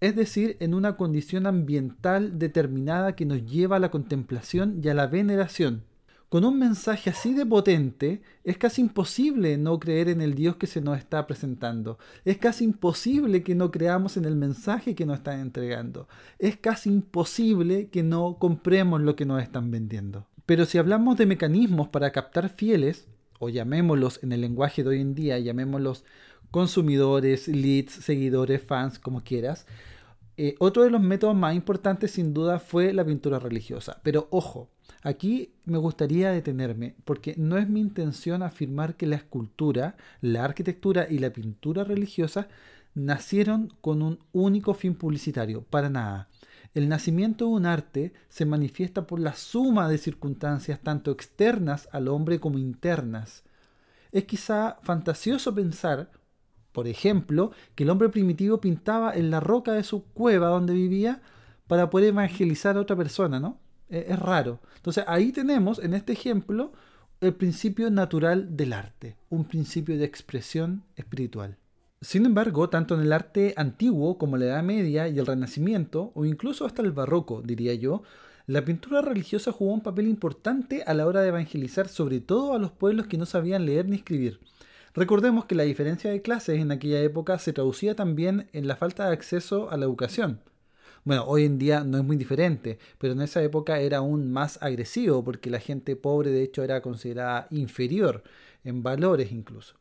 es 0.00 0.14
decir, 0.14 0.56
en 0.60 0.74
una 0.74 0.96
condición 0.96 1.46
ambiental 1.46 2.38
determinada 2.38 3.14
que 3.14 3.26
nos 3.26 3.44
lleva 3.46 3.76
a 3.76 3.80
la 3.80 3.90
contemplación 3.90 4.80
y 4.82 4.88
a 4.88 4.94
la 4.94 5.06
veneración. 5.06 5.84
Con 6.28 6.44
un 6.44 6.58
mensaje 6.58 7.10
así 7.10 7.34
de 7.34 7.46
potente, 7.46 8.20
es 8.42 8.58
casi 8.58 8.82
imposible 8.82 9.56
no 9.58 9.78
creer 9.78 10.08
en 10.08 10.20
el 10.20 10.34
Dios 10.34 10.56
que 10.56 10.66
se 10.66 10.80
nos 10.80 10.98
está 10.98 11.26
presentando. 11.26 11.98
Es 12.24 12.36
casi 12.38 12.64
imposible 12.64 13.44
que 13.44 13.54
no 13.54 13.70
creamos 13.70 14.16
en 14.16 14.24
el 14.24 14.34
mensaje 14.34 14.96
que 14.96 15.06
nos 15.06 15.18
están 15.18 15.38
entregando. 15.38 16.08
Es 16.38 16.56
casi 16.56 16.90
imposible 16.90 17.88
que 17.90 18.02
no 18.02 18.38
compremos 18.38 19.00
lo 19.02 19.14
que 19.14 19.24
nos 19.24 19.40
están 19.40 19.70
vendiendo. 19.70 20.26
Pero 20.46 20.66
si 20.66 20.78
hablamos 20.78 21.16
de 21.16 21.26
mecanismos 21.26 21.88
para 21.88 22.10
captar 22.10 22.48
fieles, 22.48 23.06
o 23.38 23.48
llamémoslos 23.48 24.22
en 24.22 24.32
el 24.32 24.40
lenguaje 24.40 24.82
de 24.82 24.88
hoy 24.90 25.00
en 25.00 25.14
día, 25.14 25.38
llamémoslos 25.38 26.04
consumidores, 26.50 27.46
leads, 27.48 27.92
seguidores, 27.92 28.62
fans, 28.62 28.98
como 28.98 29.22
quieras, 29.22 29.66
eh, 30.36 30.54
otro 30.58 30.82
de 30.82 30.90
los 30.90 31.00
métodos 31.00 31.34
más 31.36 31.54
importantes 31.54 32.10
sin 32.10 32.34
duda 32.34 32.58
fue 32.58 32.92
la 32.92 33.04
pintura 33.04 33.38
religiosa. 33.38 34.00
Pero 34.02 34.28
ojo, 34.30 34.70
aquí 35.02 35.52
me 35.64 35.78
gustaría 35.78 36.30
detenerme 36.30 36.94
porque 37.04 37.34
no 37.36 37.58
es 37.58 37.68
mi 37.68 37.80
intención 37.80 38.42
afirmar 38.42 38.96
que 38.96 39.06
la 39.06 39.16
escultura, 39.16 39.96
la 40.20 40.44
arquitectura 40.44 41.06
y 41.08 41.18
la 41.18 41.30
pintura 41.30 41.84
religiosa 41.84 42.48
nacieron 42.94 43.72
con 43.80 44.02
un 44.02 44.18
único 44.32 44.74
fin 44.74 44.94
publicitario, 44.94 45.62
para 45.62 45.90
nada. 45.90 46.28
El 46.74 46.88
nacimiento 46.88 47.46
de 47.46 47.50
un 47.52 47.66
arte 47.66 48.12
se 48.28 48.44
manifiesta 48.44 49.06
por 49.06 49.20
la 49.20 49.34
suma 49.34 49.88
de 49.88 49.98
circunstancias 49.98 50.80
tanto 50.82 51.10
externas 51.10 51.88
al 51.92 52.08
hombre 52.08 52.40
como 52.40 52.58
internas. 52.58 53.44
Es 54.12 54.24
quizá 54.24 54.78
fantasioso 54.82 55.54
pensar, 55.54 56.10
por 56.72 56.86
ejemplo, 56.86 57.52
que 57.74 57.84
el 57.84 57.90
hombre 57.90 58.08
primitivo 58.08 58.60
pintaba 58.60 59.14
en 59.14 59.30
la 59.30 59.40
roca 59.40 59.72
de 59.72 59.84
su 59.84 60.04
cueva 60.04 60.48
donde 60.48 60.74
vivía 60.74 61.22
para 61.66 61.90
poder 61.90 62.08
evangelizar 62.08 62.76
a 62.76 62.80
otra 62.80 62.96
persona, 62.96 63.40
¿no? 63.40 63.58
Es, 63.88 64.18
raro. 64.18 64.60
Entonces 64.76 65.04
ahí 65.06 65.32
tenemos, 65.32 65.78
en 65.78 65.94
este 65.94 66.12
ejemplo, 66.12 66.72
el 67.20 67.34
principio 67.34 67.90
natural 67.90 68.56
del 68.56 68.72
arte, 68.72 69.16
un 69.30 69.44
principio 69.44 69.96
de 69.96 70.04
expresión 70.04 70.82
espiritual. 70.96 71.56
Sin 72.00 72.26
embargo, 72.26 72.68
tanto 72.68 72.94
en 72.94 73.00
el 73.00 73.12
arte 73.12 73.54
antiguo 73.56 74.18
como 74.18 74.36
la 74.36 74.46
Edad 74.46 74.62
Media 74.62 75.08
y 75.08 75.18
el 75.18 75.26
Renacimiento, 75.26 76.12
o 76.14 76.24
incluso 76.24 76.66
hasta 76.66 76.82
el 76.82 76.92
Barroco, 76.92 77.42
diría 77.42 77.74
yo, 77.74 78.02
la 78.46 78.64
pintura 78.64 79.02
religiosa 79.02 79.50
jugó 79.50 79.72
un 79.72 79.80
papel 79.80 80.06
importante 80.06 80.84
a 80.86 80.94
la 80.94 81.06
hora 81.06 81.22
de 81.22 81.28
evangelizar 81.28 81.88
sobre 81.88 82.20
todo 82.20 82.54
a 82.54 82.58
los 82.58 82.70
pueblos 82.70 83.06
que 83.06 83.18
no 83.18 83.26
sabían 83.26 83.66
leer 83.66 83.88
ni 83.88 83.96
escribir. 83.96 84.40
Recordemos 84.94 85.46
que 85.46 85.54
la 85.54 85.64
diferencia 85.64 86.10
de 86.10 86.22
clases 86.22 86.60
en 86.60 86.70
aquella 86.70 87.00
época 87.00 87.38
se 87.38 87.52
traducía 87.52 87.96
también 87.96 88.48
en 88.52 88.68
la 88.68 88.76
falta 88.76 89.06
de 89.06 89.14
acceso 89.14 89.70
a 89.70 89.76
la 89.76 89.84
educación. 89.84 90.40
Bueno, 91.06 91.22
hoy 91.28 91.44
en 91.44 91.56
día 91.56 91.84
no 91.84 91.98
es 91.98 92.04
muy 92.04 92.16
diferente, 92.16 92.80
pero 92.98 93.12
en 93.12 93.22
esa 93.22 93.40
época 93.40 93.78
era 93.78 93.98
aún 93.98 94.32
más 94.32 94.60
agresivo 94.60 95.22
porque 95.22 95.50
la 95.50 95.60
gente 95.60 95.94
pobre 95.94 96.32
de 96.32 96.42
hecho 96.42 96.64
era 96.64 96.82
considerada 96.82 97.46
inferior 97.52 98.24
en 98.64 98.82
valores 98.82 99.30
incluso. 99.30 99.76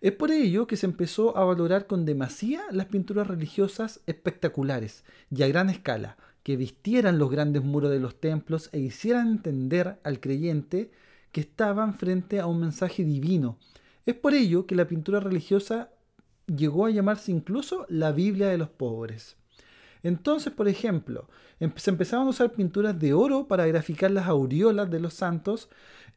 Es 0.00 0.12
por 0.12 0.30
ello 0.30 0.68
que 0.68 0.76
se 0.76 0.86
empezó 0.86 1.36
a 1.36 1.42
valorar 1.42 1.88
con 1.88 2.04
demasía 2.04 2.62
las 2.70 2.86
pinturas 2.86 3.26
religiosas 3.26 4.02
espectaculares 4.06 5.02
y 5.32 5.42
a 5.42 5.48
gran 5.48 5.68
escala, 5.68 6.16
que 6.44 6.56
vistieran 6.56 7.18
los 7.18 7.28
grandes 7.28 7.64
muros 7.64 7.90
de 7.90 7.98
los 7.98 8.20
templos 8.20 8.70
e 8.70 8.78
hicieran 8.78 9.32
entender 9.32 9.98
al 10.04 10.20
creyente 10.20 10.92
que 11.32 11.40
estaban 11.40 11.94
frente 11.94 12.38
a 12.38 12.46
un 12.46 12.60
mensaje 12.60 13.02
divino, 13.02 13.58
es 14.06 14.14
por 14.14 14.32
ello 14.32 14.68
que 14.68 14.76
la 14.76 14.86
pintura 14.86 15.18
religiosa 15.18 15.90
llegó 16.46 16.86
a 16.86 16.90
llamarse 16.90 17.32
incluso 17.32 17.84
la 17.88 18.12
Biblia 18.12 18.46
de 18.46 18.58
los 18.58 18.68
pobres. 18.68 19.41
Entonces, 20.02 20.52
por 20.52 20.68
ejemplo, 20.68 21.28
se 21.76 21.90
empezaron 21.90 22.26
a 22.26 22.30
usar 22.30 22.52
pinturas 22.52 22.98
de 22.98 23.14
oro 23.14 23.46
para 23.46 23.66
graficar 23.66 24.10
las 24.10 24.26
aureolas 24.26 24.90
de 24.90 25.00
los 25.00 25.14
santos 25.14 25.68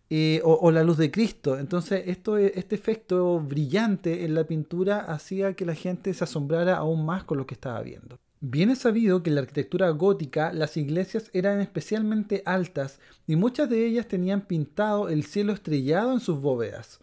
eh, 0.09 0.41
o, 0.43 0.71
la 0.71 0.83
luz 0.83 0.97
de 0.97 1.11
Cristo. 1.11 1.57
Entonces, 1.57 2.03
esto, 2.07 2.37
este 2.37 2.75
efecto 2.75 3.39
brillante 3.39 4.25
en 4.25 4.35
la 4.35 4.43
pintura 4.43 4.99
hacía 4.99 5.53
que 5.53 5.65
la 5.65 5.75
gente 5.75 6.13
se 6.13 6.23
asombrara 6.23 6.77
aún 6.77 7.05
más 7.05 7.23
con 7.23 7.37
lo 7.37 7.45
que 7.45 7.55
estaba 7.55 7.81
viendo. 7.81 8.19
Bien 8.41 8.69
es 8.69 8.79
sabido 8.79 9.23
que 9.23 9.31
en 9.31 9.35
la 9.35 9.41
arquitectura 9.41 9.89
gótica 9.89 10.53
las 10.53 10.77
iglesias 10.77 11.31
eran 11.33 11.61
especialmente 11.61 12.43
altas 12.45 12.99
y 13.25 13.35
muchas 13.35 13.69
de 13.69 13.87
ellas 13.87 14.07
tenían 14.07 14.41
pintado 14.41 15.09
el 15.09 15.23
cielo 15.23 15.53
estrellado 15.53 16.11
en 16.11 16.19
sus 16.19 16.39
bóvedas. 16.39 16.99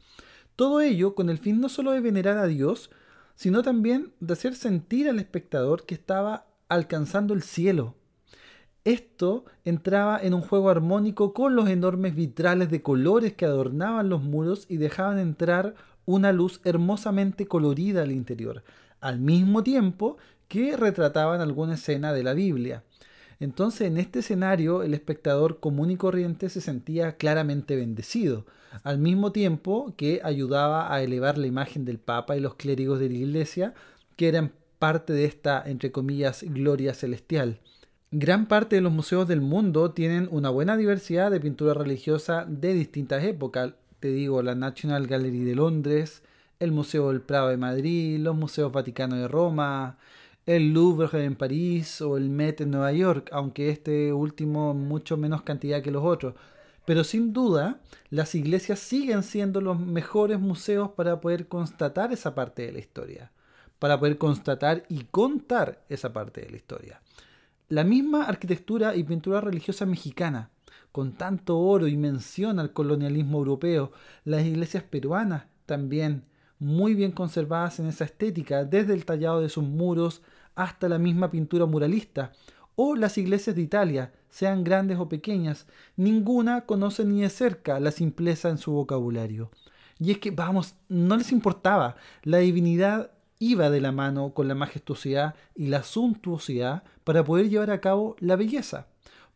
Todo 0.55 0.81
ello 0.81 1.17
con 1.17 1.31
el 1.31 1.39
fin 1.39 1.61
no 1.61 1.69
solo 1.69 1.91
de 1.91 2.01
venerar 2.01 2.39
a 2.39 2.47
Dios, 2.47 2.91
sino 3.35 3.63
también 3.63 4.13
de 4.21 4.35
hacer 4.35 4.55
sentir 4.55 5.09
al 5.09 5.19
espectador 5.19 5.85
que 5.85 5.95
estaba 5.95 6.47
alcanzando 6.73 7.35
el 7.35 7.43
cielo. 7.43 7.95
Esto 8.85 9.45
entraba 9.65 10.19
en 10.21 10.35
un 10.35 10.41
juego 10.41 10.71
armónico 10.71 11.33
con 11.33 11.55
los 11.55 11.69
enormes 11.69 12.17
vitrales 12.17 12.71
de 12.71 12.83
colores 12.83 13.35
que 13.35 13.45
adornaban 13.45 14.09
los 14.09 14.23
muros 14.23 14.67
y 14.69 14.79
dejaban 14.79 15.19
entrar 15.19 15.75
una 16.05 16.33
luz 16.33 16.61
hermosamente 16.65 17.47
colorida 17.47 18.03
al 18.03 18.11
interior, 18.11 18.65
al 19.01 19.21
mismo 19.21 19.63
tiempo 19.63 20.17
que 20.49 20.77
retrataban 20.77 21.41
alguna 21.41 21.75
escena 21.75 22.13
de 22.13 22.25
la 22.25 22.35
Biblia. 22.35 22.83
Entonces 23.39 23.89
en 23.89 23.99
este 23.99 24.21
escenario 24.21 24.83
el 24.83 24.95
espectador 24.95 25.61
común 25.61 25.91
y 25.91 25.97
corriente 25.97 26.49
se 26.49 26.61
sentía 26.61 27.17
claramente 27.17 27.77
bendecido, 27.77 28.47
al 28.83 28.99
mismo 28.99 29.31
tiempo 29.31 29.95
que 29.97 30.21
ayudaba 30.25 30.93
a 30.93 31.03
elevar 31.03 31.39
la 31.39 31.47
imagen 31.47 31.85
del 31.85 31.99
Papa 31.99 32.37
y 32.37 32.41
los 32.41 32.55
clérigos 32.55 32.99
de 32.99 33.11
la 33.11 33.19
Iglesia, 33.19 33.75
que 34.17 34.29
eran 34.29 34.53
parte 34.83 35.13
de 35.13 35.27
esta, 35.27 35.63
entre 35.65 35.93
comillas, 35.93 36.43
gloria 36.43 36.93
celestial. 36.93 37.61
Gran 38.11 38.49
parte 38.49 38.75
de 38.75 38.83
los 38.83 38.93
museos 38.93 39.29
del 39.29 39.41
mundo 39.41 39.93
tienen 39.93 40.27
una 40.33 40.51
buena 40.51 40.77
diversidad 40.77 41.31
de 41.31 41.39
pintura 41.39 41.73
religiosa 41.73 42.45
de 42.49 42.75
distintas 42.75 43.23
épocas. 43.23 43.75
Te 44.01 44.09
digo, 44.09 44.43
la 44.43 44.57
National 44.57 45.07
Gallery 45.07 45.45
de 45.45 45.55
Londres, 45.55 46.25
el 46.59 46.73
Museo 46.73 47.11
del 47.11 47.21
Prado 47.21 47.51
de 47.51 47.59
Madrid, 47.59 48.19
los 48.19 48.35
Museos 48.35 48.73
Vaticano 48.73 49.15
de 49.15 49.29
Roma, 49.29 49.99
el 50.47 50.73
Louvre 50.73 51.25
en 51.25 51.37
París 51.37 52.01
o 52.01 52.17
el 52.17 52.29
Met 52.29 52.61
en 52.61 52.73
Nueva 52.73 52.91
York, 52.91 53.29
aunque 53.31 53.71
este 53.71 54.13
último 54.13 54.75
mucho 54.75 55.17
menos 55.17 55.43
cantidad 55.43 55.81
que 55.81 55.93
los 55.93 56.03
otros. 56.03 56.35
Pero 56.85 57.05
sin 57.05 57.33
duda, 57.33 57.79
las 58.11 58.35
iglesias 58.35 58.81
siguen 58.81 59.23
siendo 59.23 59.61
los 59.61 59.79
mejores 59.79 60.41
museos 60.41 60.91
para 60.91 61.21
poder 61.21 61.47
constatar 61.47 62.13
esa 62.13 62.35
parte 62.35 62.67
de 62.67 62.73
la 62.73 62.81
historia, 62.81 63.31
para 63.83 63.99
poder 63.99 64.17
constatar 64.17 64.85
y 64.89 65.07
contar 65.11 65.83
esa 65.89 66.13
parte 66.13 66.41
de 66.43 66.51
la 66.51 66.57
historia. 66.57 67.03
La 67.69 67.83
misma 67.83 68.27
arquitectura 68.27 68.95
y 68.95 69.03
pintura 69.03 69.41
religiosa 69.41 69.87
mexicana, 69.87 70.51
con 70.93 71.15
tanto 71.15 71.59
oro 71.59 71.89
y 71.89 71.97
mención 71.97 72.61
al 72.61 72.73
colonialismo 72.73 73.39
europeo, 73.39 73.91
las 74.25 74.45
iglesias 74.45 74.85
peruanas 74.85 75.47
también 75.67 76.23
muy 76.61 76.95
bien 76.95 77.11
conservadas 77.11 77.81
en 77.81 77.87
esa 77.87 78.05
estética, 78.05 78.65
desde 78.65 78.95
el 78.95 79.05
tallado 79.05 79.41
de 79.41 79.49
sus 79.49 79.65
muros 79.65 80.23
hasta 80.55 80.89
la 80.89 81.01
misma 81.01 81.33
pintura 81.33 81.67
muralista, 81.67 82.31
o 82.77 82.95
las 82.95 83.19
iglesias 83.19 83.57
de 83.57 83.63
Italia, 83.63 84.13
sean 84.31 84.63
grandes 84.63 85.01
o 85.01 85.09
pequeñas, 85.09 85.67
ninguna 85.97 86.67
conoce 86.67 87.05
ni 87.05 87.23
de 87.23 87.31
cerca 87.31 87.81
la 87.81 87.91
simpleza 87.91 88.49
en 88.49 88.59
su 88.59 88.71
vocabulario. 88.71 89.51
Y 89.99 90.13
es 90.13 90.19
que, 90.19 90.31
vamos, 90.31 90.77
no 90.89 91.17
les 91.17 91.33
importaba, 91.33 91.97
la 92.23 92.39
divinidad 92.39 93.11
iba 93.43 93.71
de 93.71 93.81
la 93.81 93.91
mano 93.91 94.35
con 94.35 94.47
la 94.47 94.55
majestuosidad 94.55 95.35
y 95.57 95.67
la 95.67 95.83
suntuosidad 95.83 96.85
para 97.03 97.25
poder 97.25 97.49
llevar 97.49 97.73
a 97.73 97.81
cabo 97.81 98.15
la 98.21 98.37
belleza, 98.37 98.87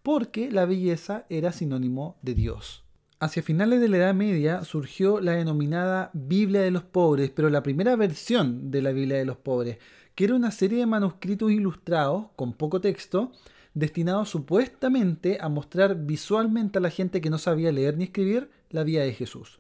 porque 0.05 0.49
la 0.49 0.65
belleza 0.65 1.27
era 1.29 1.51
sinónimo 1.51 2.17
de 2.23 2.35
Dios. 2.35 2.85
Hacia 3.19 3.43
finales 3.43 3.81
de 3.81 3.89
la 3.89 3.97
Edad 3.97 4.15
Media 4.15 4.63
surgió 4.63 5.21
la 5.21 5.33
denominada 5.33 6.11
Biblia 6.13 6.61
de 6.61 6.71
los 6.71 6.85
Pobres, 6.85 7.31
pero 7.31 7.51
la 7.51 7.65
primera 7.65 7.97
versión 7.97 8.71
de 8.71 8.83
la 8.83 8.93
Biblia 8.93 9.17
de 9.17 9.25
los 9.25 9.39
Pobres, 9.39 9.79
que 10.15 10.25
era 10.25 10.37
una 10.37 10.53
serie 10.53 10.79
de 10.79 10.87
manuscritos 10.87 11.51
ilustrados 11.51 12.27
con 12.37 12.53
poco 12.53 12.81
texto, 12.81 13.33
destinados 13.75 14.29
supuestamente 14.29 15.39
a 15.41 15.49
mostrar 15.49 15.97
visualmente 16.07 16.79
a 16.79 16.81
la 16.81 16.91
gente 16.91 17.21
que 17.21 17.31
no 17.31 17.39
sabía 17.39 17.73
leer 17.73 17.97
ni 17.97 18.05
escribir 18.05 18.51
la 18.71 18.85
vida 18.85 19.03
de 19.03 19.15
Jesús. 19.15 19.59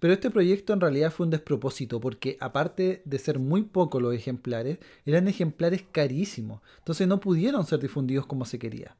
Pero 0.00 0.12
este 0.12 0.30
proyecto 0.30 0.72
en 0.72 0.80
realidad 0.80 1.12
fue 1.12 1.26
un 1.26 1.30
despropósito 1.30 2.00
porque 2.00 2.36
aparte 2.40 3.02
de 3.04 3.18
ser 3.18 3.38
muy 3.38 3.62
pocos 3.62 4.00
los 4.00 4.14
ejemplares, 4.14 4.78
eran 5.04 5.28
ejemplares 5.28 5.84
carísimos, 5.90 6.60
entonces 6.78 7.08
no 7.08 7.20
pudieron 7.20 7.66
ser 7.66 7.80
difundidos 7.80 8.26
como 8.26 8.44
se 8.44 8.58
quería. 8.58 8.96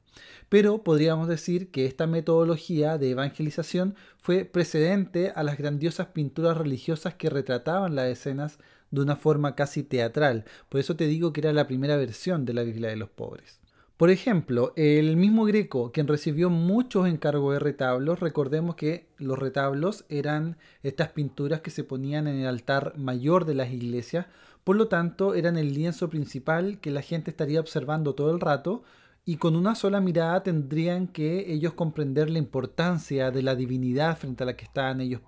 Pero 0.49 0.83
podríamos 0.83 1.28
decir 1.28 1.71
que 1.71 1.87
esta 1.87 2.07
metodología 2.07 2.99
de 2.99 3.11
evangelización 3.11 3.95
fue 4.19 4.45
precedente 4.45 5.31
a 5.35 5.43
las 5.43 5.59
grandiosas 5.59 6.09
pinturas 6.09 6.57
religiosas 6.57 7.14
que 7.14 7.31
retrataban 7.31 7.95
las 7.95 8.09
escenas 8.09 8.59
de 8.90 9.02
una 9.02 9.17
forma 9.17 9.55
casi 9.55 9.83
teatral. 9.83 10.45
Por 10.69 10.81
eso 10.81 10.97
te 10.97 11.07
digo 11.07 11.33
que 11.33 11.40
era 11.40 11.52
la 11.52 11.67
primera 11.67 11.97
versión 11.97 12.45
de 12.45 12.55
la 12.55 12.62
Biblia 12.62 12.88
de 12.88 12.97
los 12.97 13.11
pobres. 13.11 13.61
Por 13.99 14.11
ejemplo, 14.11 14.73
el 14.76 15.17
mismo 15.17 15.45
Greco, 15.45 15.90
quien 15.90 16.07
recibió 16.07 16.50
muchos 16.50 17.09
encargos 17.09 17.55
de 17.55 17.59
retablos, 17.59 18.21
recordemos 18.21 18.76
que 18.76 19.09
los 19.19 19.37
retablos 19.37 20.05
eran 20.09 20.57
estas 20.85 21.09
pinturas 21.09 21.62
que 21.62 21.73
se 21.73 21.83
ponían 21.83 22.28
en 22.28 22.37
el 22.37 22.47
altar 22.47 22.97
mayor 22.97 23.45
de 23.45 23.57
las 23.57 23.73
iglesias, 23.73 24.26
por 24.62 24.76
lo 24.76 24.87
tanto 24.87 25.35
eran 25.35 25.59
el 25.59 25.75
lienzo 25.75 26.09
principal 26.09 26.78
que 26.78 26.93
la 26.93 27.02
gente 27.02 27.33
estaría 27.33 27.59
observando 27.59 28.14
todo 28.14 28.31
el 28.31 28.38
rato 28.38 28.85
y 29.25 29.38
con 29.38 29.57
una 29.57 29.75
sola 29.75 30.00
mirada 30.00 30.45
tendrían 30.45 31.09
que 31.09 31.52
ellos 31.52 31.73
comprender 31.73 32.31
la 32.31 32.38
importancia 32.38 33.33
de 33.33 33.43
la 33.43 33.57
divinidad 33.57 34.17
frente 34.17 34.45
a 34.45 34.47
la 34.47 34.57
que 34.57 34.64
estaban 34.64 35.00
ellos 35.00 35.23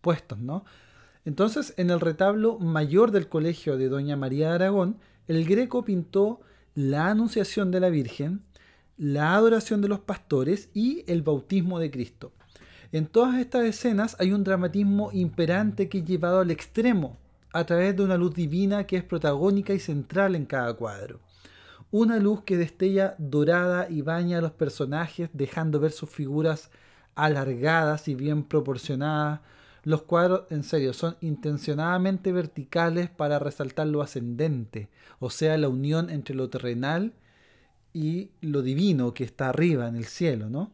puestos, 0.00 0.40
¿no? 0.40 0.64
Entonces, 1.24 1.74
en 1.76 1.90
el 1.90 2.00
retablo 2.00 2.58
mayor 2.58 3.12
del 3.12 3.28
colegio 3.28 3.78
de 3.78 3.88
Doña 3.88 4.16
María 4.16 4.48
de 4.48 4.54
Aragón, 4.56 4.98
el 5.28 5.44
Greco 5.44 5.84
pintó 5.84 6.40
la 6.74 7.08
Anunciación 7.08 7.70
de 7.70 7.80
la 7.80 7.90
Virgen, 7.90 8.42
la 8.96 9.34
adoración 9.34 9.80
de 9.80 9.88
los 9.88 10.00
pastores 10.00 10.68
y 10.74 11.04
el 11.06 11.22
bautismo 11.22 11.78
de 11.78 11.90
Cristo. 11.90 12.32
En 12.92 13.06
todas 13.06 13.38
estas 13.38 13.64
escenas 13.64 14.16
hay 14.18 14.32
un 14.32 14.44
dramatismo 14.44 15.10
imperante 15.12 15.88
que 15.88 15.98
es 15.98 16.04
llevado 16.04 16.40
al 16.40 16.50
extremo 16.50 17.16
a 17.52 17.64
través 17.64 17.96
de 17.96 18.02
una 18.02 18.16
luz 18.16 18.34
divina 18.34 18.84
que 18.84 18.96
es 18.96 19.04
protagónica 19.04 19.72
y 19.72 19.78
central 19.78 20.34
en 20.34 20.46
cada 20.46 20.74
cuadro. 20.74 21.20
Una 21.90 22.18
luz 22.18 22.42
que 22.42 22.56
destella 22.56 23.14
dorada 23.18 23.88
y 23.90 24.02
baña 24.02 24.38
a 24.38 24.40
los 24.40 24.52
personajes 24.52 25.30
dejando 25.32 25.80
ver 25.80 25.92
sus 25.92 26.10
figuras 26.10 26.70
alargadas 27.14 28.06
y 28.08 28.14
bien 28.14 28.44
proporcionadas. 28.44 29.40
Los 29.82 30.02
cuadros, 30.02 30.42
en 30.50 30.62
serio, 30.62 30.92
son 30.92 31.16
intencionadamente 31.20 32.32
verticales 32.32 33.08
para 33.08 33.38
resaltar 33.38 33.86
lo 33.86 34.02
ascendente, 34.02 34.88
o 35.18 35.30
sea, 35.30 35.56
la 35.56 35.68
unión 35.68 36.10
entre 36.10 36.34
lo 36.34 36.50
terrenal 36.50 37.14
y 37.92 38.30
lo 38.40 38.62
divino 38.62 39.14
que 39.14 39.24
está 39.24 39.48
arriba 39.48 39.88
en 39.88 39.96
el 39.96 40.04
cielo, 40.04 40.50
¿no? 40.50 40.70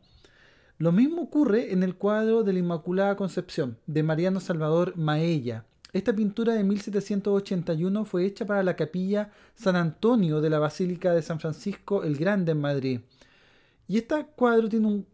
Lo 0.78 0.92
mismo 0.92 1.22
ocurre 1.22 1.72
en 1.72 1.82
el 1.82 1.96
cuadro 1.96 2.42
de 2.42 2.52
la 2.52 2.58
Inmaculada 2.58 3.16
Concepción 3.16 3.78
de 3.86 4.02
Mariano 4.02 4.40
Salvador 4.40 4.94
Maella. 4.96 5.64
Esta 5.94 6.14
pintura 6.14 6.52
de 6.52 6.64
1781 6.64 8.04
fue 8.04 8.26
hecha 8.26 8.44
para 8.44 8.62
la 8.62 8.76
capilla 8.76 9.30
San 9.54 9.76
Antonio 9.76 10.42
de 10.42 10.50
la 10.50 10.58
Basílica 10.58 11.14
de 11.14 11.22
San 11.22 11.40
Francisco 11.40 12.04
el 12.04 12.16
Grande 12.16 12.52
en 12.52 12.60
Madrid. 12.60 13.00
Y 13.88 13.96
este 13.96 14.26
cuadro 14.36 14.68
tiene 14.68 14.86
un 14.86 15.06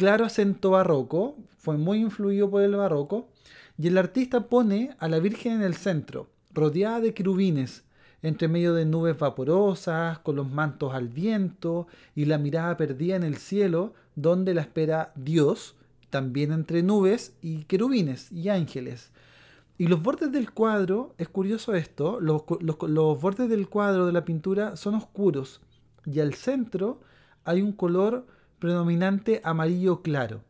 claro 0.00 0.24
acento 0.24 0.70
barroco, 0.70 1.36
fue 1.58 1.76
muy 1.76 1.98
influido 1.98 2.48
por 2.48 2.62
el 2.62 2.74
barroco, 2.74 3.28
y 3.76 3.88
el 3.88 3.98
artista 3.98 4.48
pone 4.48 4.96
a 4.98 5.08
la 5.08 5.18
Virgen 5.18 5.52
en 5.52 5.62
el 5.62 5.74
centro, 5.74 6.26
rodeada 6.54 7.00
de 7.00 7.12
querubines, 7.12 7.84
entre 8.22 8.48
medio 8.48 8.72
de 8.72 8.86
nubes 8.86 9.18
vaporosas, 9.18 10.18
con 10.20 10.36
los 10.36 10.50
mantos 10.50 10.94
al 10.94 11.08
viento 11.08 11.86
y 12.14 12.24
la 12.24 12.38
mirada 12.38 12.78
perdida 12.78 13.14
en 13.14 13.24
el 13.24 13.36
cielo, 13.36 13.92
donde 14.14 14.54
la 14.54 14.62
espera 14.62 15.12
Dios, 15.16 15.76
también 16.08 16.52
entre 16.52 16.82
nubes 16.82 17.34
y 17.42 17.64
querubines 17.64 18.32
y 18.32 18.48
ángeles. 18.48 19.10
Y 19.76 19.88
los 19.88 20.02
bordes 20.02 20.32
del 20.32 20.50
cuadro, 20.50 21.14
es 21.18 21.28
curioso 21.28 21.74
esto, 21.74 22.20
los, 22.22 22.44
los 22.62 23.20
bordes 23.20 23.50
del 23.50 23.68
cuadro 23.68 24.06
de 24.06 24.12
la 24.12 24.24
pintura 24.24 24.78
son 24.78 24.94
oscuros 24.94 25.60
y 26.06 26.20
al 26.20 26.32
centro 26.32 27.02
hay 27.44 27.60
un 27.60 27.72
color 27.72 28.24
predominante 28.60 29.40
amarillo 29.42 30.02
claro, 30.02 30.44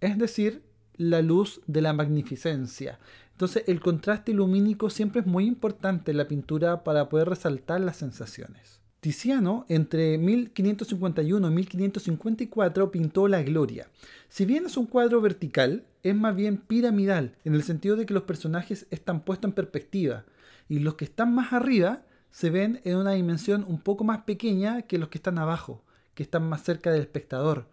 es 0.00 0.16
decir, 0.18 0.62
la 0.96 1.22
luz 1.22 1.60
de 1.66 1.82
la 1.82 1.92
magnificencia. 1.92 3.00
Entonces 3.32 3.64
el 3.66 3.80
contraste 3.80 4.32
lumínico 4.32 4.90
siempre 4.90 5.22
es 5.22 5.26
muy 5.26 5.46
importante 5.46 6.12
en 6.12 6.18
la 6.18 6.28
pintura 6.28 6.84
para 6.84 7.08
poder 7.08 7.28
resaltar 7.28 7.80
las 7.80 7.96
sensaciones. 7.96 8.80
Tiziano, 9.04 9.66
entre 9.68 10.16
1551 10.16 11.46
y 11.46 11.50
1554, 11.50 12.90
pintó 12.90 13.28
La 13.28 13.42
Gloria. 13.42 13.90
Si 14.30 14.46
bien 14.46 14.64
es 14.64 14.78
un 14.78 14.86
cuadro 14.86 15.20
vertical, 15.20 15.84
es 16.02 16.14
más 16.14 16.34
bien 16.34 16.56
piramidal, 16.56 17.36
en 17.44 17.54
el 17.54 17.64
sentido 17.64 17.96
de 17.96 18.06
que 18.06 18.14
los 18.14 18.22
personajes 18.22 18.86
están 18.90 19.20
puestos 19.20 19.50
en 19.50 19.54
perspectiva, 19.54 20.24
y 20.70 20.78
los 20.78 20.94
que 20.94 21.04
están 21.04 21.34
más 21.34 21.52
arriba 21.52 22.06
se 22.30 22.48
ven 22.48 22.80
en 22.84 22.96
una 22.96 23.10
dimensión 23.10 23.66
un 23.68 23.78
poco 23.78 24.04
más 24.04 24.22
pequeña 24.22 24.82
que 24.82 24.96
los 24.96 25.08
que 25.10 25.18
están 25.18 25.38
abajo, 25.38 25.83
que 26.14 26.22
están 26.22 26.48
más 26.48 26.62
cerca 26.62 26.90
del 26.90 27.02
espectador. 27.02 27.66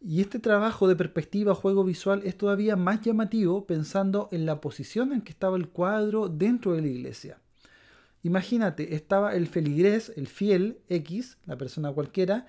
Y 0.00 0.20
este 0.20 0.38
trabajo 0.38 0.86
de 0.86 0.96
perspectiva 0.96 1.54
juego 1.54 1.82
visual 1.82 2.22
es 2.24 2.36
todavía 2.36 2.76
más 2.76 3.00
llamativo 3.00 3.66
pensando 3.66 4.28
en 4.30 4.46
la 4.46 4.60
posición 4.60 5.12
en 5.12 5.22
que 5.22 5.32
estaba 5.32 5.56
el 5.56 5.68
cuadro 5.68 6.28
dentro 6.28 6.72
de 6.74 6.82
la 6.82 6.88
iglesia. 6.88 7.38
Imagínate, 8.22 8.94
estaba 8.94 9.34
el 9.34 9.46
feligrés, 9.46 10.12
el 10.16 10.28
fiel 10.28 10.78
X, 10.88 11.38
la 11.46 11.56
persona 11.56 11.92
cualquiera, 11.92 12.46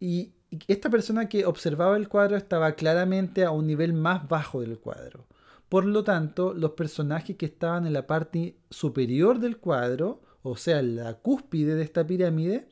y 0.00 0.32
esta 0.68 0.90
persona 0.90 1.28
que 1.28 1.46
observaba 1.46 1.96
el 1.96 2.08
cuadro 2.08 2.36
estaba 2.36 2.72
claramente 2.72 3.44
a 3.44 3.50
un 3.50 3.66
nivel 3.66 3.92
más 3.92 4.28
bajo 4.28 4.60
del 4.60 4.78
cuadro. 4.78 5.26
Por 5.68 5.84
lo 5.84 6.04
tanto, 6.04 6.54
los 6.54 6.72
personajes 6.72 7.36
que 7.36 7.46
estaban 7.46 7.86
en 7.86 7.92
la 7.92 8.06
parte 8.06 8.56
superior 8.70 9.40
del 9.40 9.58
cuadro, 9.58 10.22
o 10.42 10.56
sea, 10.56 10.80
la 10.82 11.14
cúspide 11.14 11.74
de 11.74 11.82
esta 11.82 12.06
pirámide, 12.06 12.68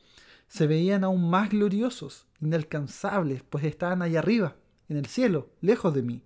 se 0.47 0.67
veían 0.67 1.03
aún 1.03 1.29
más 1.29 1.49
gloriosos, 1.49 2.27
inalcanzables, 2.41 3.43
pues 3.49 3.63
estaban 3.63 4.01
allá 4.01 4.19
arriba, 4.19 4.55
en 4.89 4.97
el 4.97 5.05
cielo, 5.05 5.49
lejos 5.61 5.93
de 5.93 6.01
mí. 6.01 6.21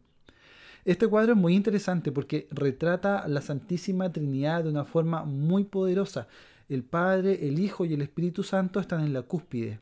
Este 0.85 1.07
cuadro 1.07 1.33
es 1.33 1.37
muy 1.37 1.55
interesante 1.55 2.11
porque 2.11 2.47
retrata 2.51 3.27
la 3.27 3.41
Santísima 3.41 4.11
Trinidad 4.11 4.63
de 4.63 4.69
una 4.69 4.85
forma 4.85 5.23
muy 5.23 5.63
poderosa. 5.63 6.27
El 6.67 6.83
Padre, 6.83 7.47
el 7.47 7.59
Hijo 7.59 7.85
y 7.85 7.93
el 7.93 8.01
Espíritu 8.01 8.43
Santo 8.43 8.79
están 8.79 9.01
en 9.01 9.13
la 9.13 9.23
cúspide, 9.23 9.79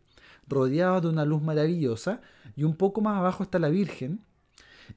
rodeados 0.47 1.03
de 1.03 1.09
una 1.09 1.25
luz 1.25 1.41
maravillosa, 1.41 2.21
y 2.55 2.63
un 2.63 2.75
poco 2.75 3.01
más 3.01 3.17
abajo 3.17 3.43
está 3.43 3.59
la 3.59 3.69
Virgen, 3.69 4.21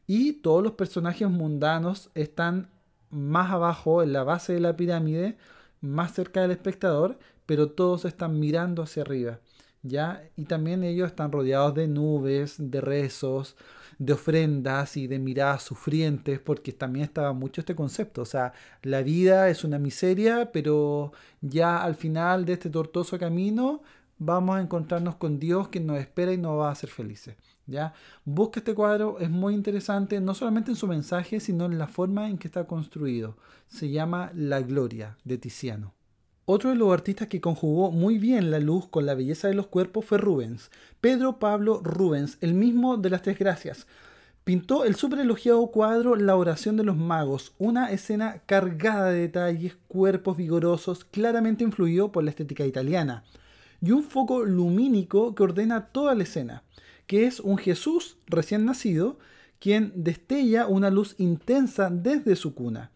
y 0.06 0.34
todos 0.34 0.62
los 0.62 0.72
personajes 0.72 1.28
mundanos 1.28 2.10
están 2.14 2.70
más 3.10 3.50
abajo, 3.50 4.02
en 4.02 4.12
la 4.12 4.22
base 4.22 4.52
de 4.52 4.60
la 4.60 4.76
pirámide, 4.76 5.36
más 5.80 6.12
cerca 6.12 6.42
del 6.42 6.52
espectador, 6.52 7.18
pero 7.50 7.72
todos 7.72 8.04
están 8.04 8.38
mirando 8.38 8.80
hacia 8.80 9.02
arriba, 9.02 9.40
¿ya? 9.82 10.22
Y 10.36 10.44
también 10.44 10.84
ellos 10.84 11.08
están 11.08 11.32
rodeados 11.32 11.74
de 11.74 11.88
nubes, 11.88 12.54
de 12.58 12.80
rezos, 12.80 13.56
de 13.98 14.12
ofrendas 14.12 14.96
y 14.96 15.08
de 15.08 15.18
miradas 15.18 15.64
sufrientes, 15.64 16.38
porque 16.38 16.70
también 16.70 17.06
estaba 17.06 17.32
mucho 17.32 17.60
este 17.60 17.74
concepto, 17.74 18.22
o 18.22 18.24
sea, 18.24 18.52
la 18.82 19.02
vida 19.02 19.48
es 19.48 19.64
una 19.64 19.80
miseria, 19.80 20.52
pero 20.52 21.12
ya 21.40 21.82
al 21.82 21.96
final 21.96 22.44
de 22.44 22.52
este 22.52 22.70
tortuoso 22.70 23.18
camino 23.18 23.82
vamos 24.16 24.56
a 24.56 24.60
encontrarnos 24.60 25.16
con 25.16 25.40
Dios 25.40 25.70
que 25.70 25.80
nos 25.80 25.98
espera 25.98 26.32
y 26.32 26.38
nos 26.38 26.56
va 26.56 26.68
a 26.68 26.72
hacer 26.72 26.90
felices. 26.90 27.34
¿ya? 27.66 27.94
Busca 28.24 28.60
este 28.60 28.76
cuadro, 28.76 29.18
es 29.18 29.28
muy 29.28 29.54
interesante, 29.54 30.20
no 30.20 30.34
solamente 30.34 30.70
en 30.70 30.76
su 30.76 30.86
mensaje, 30.86 31.40
sino 31.40 31.64
en 31.64 31.78
la 31.78 31.88
forma 31.88 32.28
en 32.28 32.38
que 32.38 32.46
está 32.46 32.64
construido. 32.68 33.36
Se 33.66 33.90
llama 33.90 34.30
La 34.36 34.60
Gloria 34.60 35.16
de 35.24 35.36
Tiziano. 35.36 35.94
Otro 36.52 36.70
de 36.70 36.74
los 36.74 36.92
artistas 36.92 37.28
que 37.28 37.40
conjugó 37.40 37.92
muy 37.92 38.18
bien 38.18 38.50
la 38.50 38.58
luz 38.58 38.88
con 38.88 39.06
la 39.06 39.14
belleza 39.14 39.46
de 39.46 39.54
los 39.54 39.68
cuerpos 39.68 40.04
fue 40.04 40.18
Rubens. 40.18 40.72
Pedro 41.00 41.38
Pablo 41.38 41.80
Rubens, 41.80 42.38
el 42.40 42.54
mismo 42.54 42.96
de 42.96 43.08
las 43.08 43.22
Tres 43.22 43.38
Gracias. 43.38 43.86
Pintó 44.42 44.84
el 44.84 44.96
super 44.96 45.20
elogiado 45.20 45.64
cuadro 45.68 46.16
La 46.16 46.34
oración 46.34 46.76
de 46.76 46.82
los 46.82 46.96
magos, 46.96 47.54
una 47.58 47.92
escena 47.92 48.42
cargada 48.46 49.10
de 49.10 49.20
detalles, 49.20 49.76
cuerpos 49.86 50.36
vigorosos, 50.36 51.04
claramente 51.04 51.62
influido 51.62 52.10
por 52.10 52.24
la 52.24 52.30
estética 52.30 52.66
italiana, 52.66 53.22
y 53.80 53.92
un 53.92 54.02
foco 54.02 54.44
lumínico 54.44 55.36
que 55.36 55.44
ordena 55.44 55.86
toda 55.92 56.16
la 56.16 56.24
escena, 56.24 56.64
que 57.06 57.26
es 57.26 57.38
un 57.38 57.58
Jesús 57.58 58.16
recién 58.26 58.64
nacido, 58.64 59.20
quien 59.60 59.92
destella 59.94 60.66
una 60.66 60.90
luz 60.90 61.14
intensa 61.18 61.90
desde 61.90 62.34
su 62.34 62.56
cuna. 62.56 62.90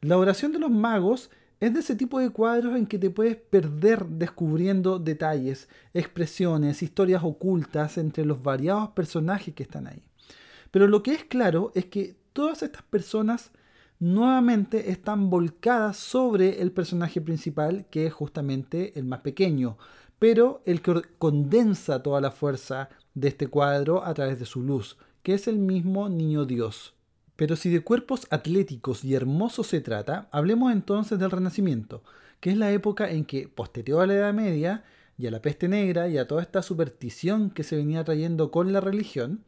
La 0.00 0.16
oración 0.16 0.52
de 0.52 0.58
los 0.58 0.70
magos 0.70 1.28
es 1.60 1.72
de 1.72 1.80
ese 1.80 1.96
tipo 1.96 2.18
de 2.18 2.30
cuadros 2.30 2.76
en 2.76 2.86
que 2.86 2.98
te 2.98 3.10
puedes 3.10 3.36
perder 3.36 4.06
descubriendo 4.06 4.98
detalles, 4.98 5.68
expresiones, 5.92 6.82
historias 6.82 7.22
ocultas 7.24 7.96
entre 7.98 8.24
los 8.24 8.42
variados 8.42 8.90
personajes 8.90 9.54
que 9.54 9.62
están 9.62 9.86
ahí. 9.86 10.02
Pero 10.70 10.88
lo 10.88 11.02
que 11.02 11.12
es 11.12 11.24
claro 11.24 11.72
es 11.74 11.86
que 11.86 12.16
todas 12.32 12.62
estas 12.62 12.82
personas 12.82 13.52
nuevamente 14.00 14.90
están 14.90 15.30
volcadas 15.30 15.96
sobre 15.96 16.60
el 16.60 16.72
personaje 16.72 17.20
principal, 17.20 17.86
que 17.90 18.06
es 18.06 18.12
justamente 18.12 18.98
el 18.98 19.04
más 19.04 19.20
pequeño, 19.20 19.78
pero 20.18 20.62
el 20.66 20.82
que 20.82 21.02
condensa 21.18 22.02
toda 22.02 22.20
la 22.20 22.30
fuerza 22.30 22.88
de 23.14 23.28
este 23.28 23.46
cuadro 23.46 24.04
a 24.04 24.12
través 24.14 24.38
de 24.38 24.46
su 24.46 24.62
luz, 24.62 24.98
que 25.22 25.34
es 25.34 25.48
el 25.48 25.58
mismo 25.58 26.08
niño 26.08 26.44
Dios. 26.44 26.93
Pero 27.36 27.56
si 27.56 27.70
de 27.70 27.80
cuerpos 27.80 28.26
atléticos 28.30 29.04
y 29.04 29.14
hermosos 29.14 29.66
se 29.66 29.80
trata, 29.80 30.28
hablemos 30.30 30.72
entonces 30.72 31.18
del 31.18 31.32
Renacimiento, 31.32 32.02
que 32.40 32.50
es 32.50 32.56
la 32.56 32.70
época 32.70 33.10
en 33.10 33.24
que, 33.24 33.48
posterior 33.48 34.02
a 34.02 34.06
la 34.06 34.14
Edad 34.14 34.34
Media 34.34 34.84
y 35.18 35.26
a 35.26 35.30
la 35.30 35.42
peste 35.42 35.68
negra 35.68 36.08
y 36.08 36.18
a 36.18 36.28
toda 36.28 36.42
esta 36.42 36.62
superstición 36.62 37.50
que 37.50 37.64
se 37.64 37.76
venía 37.76 38.04
trayendo 38.04 38.50
con 38.50 38.72
la 38.72 38.80
religión, 38.80 39.44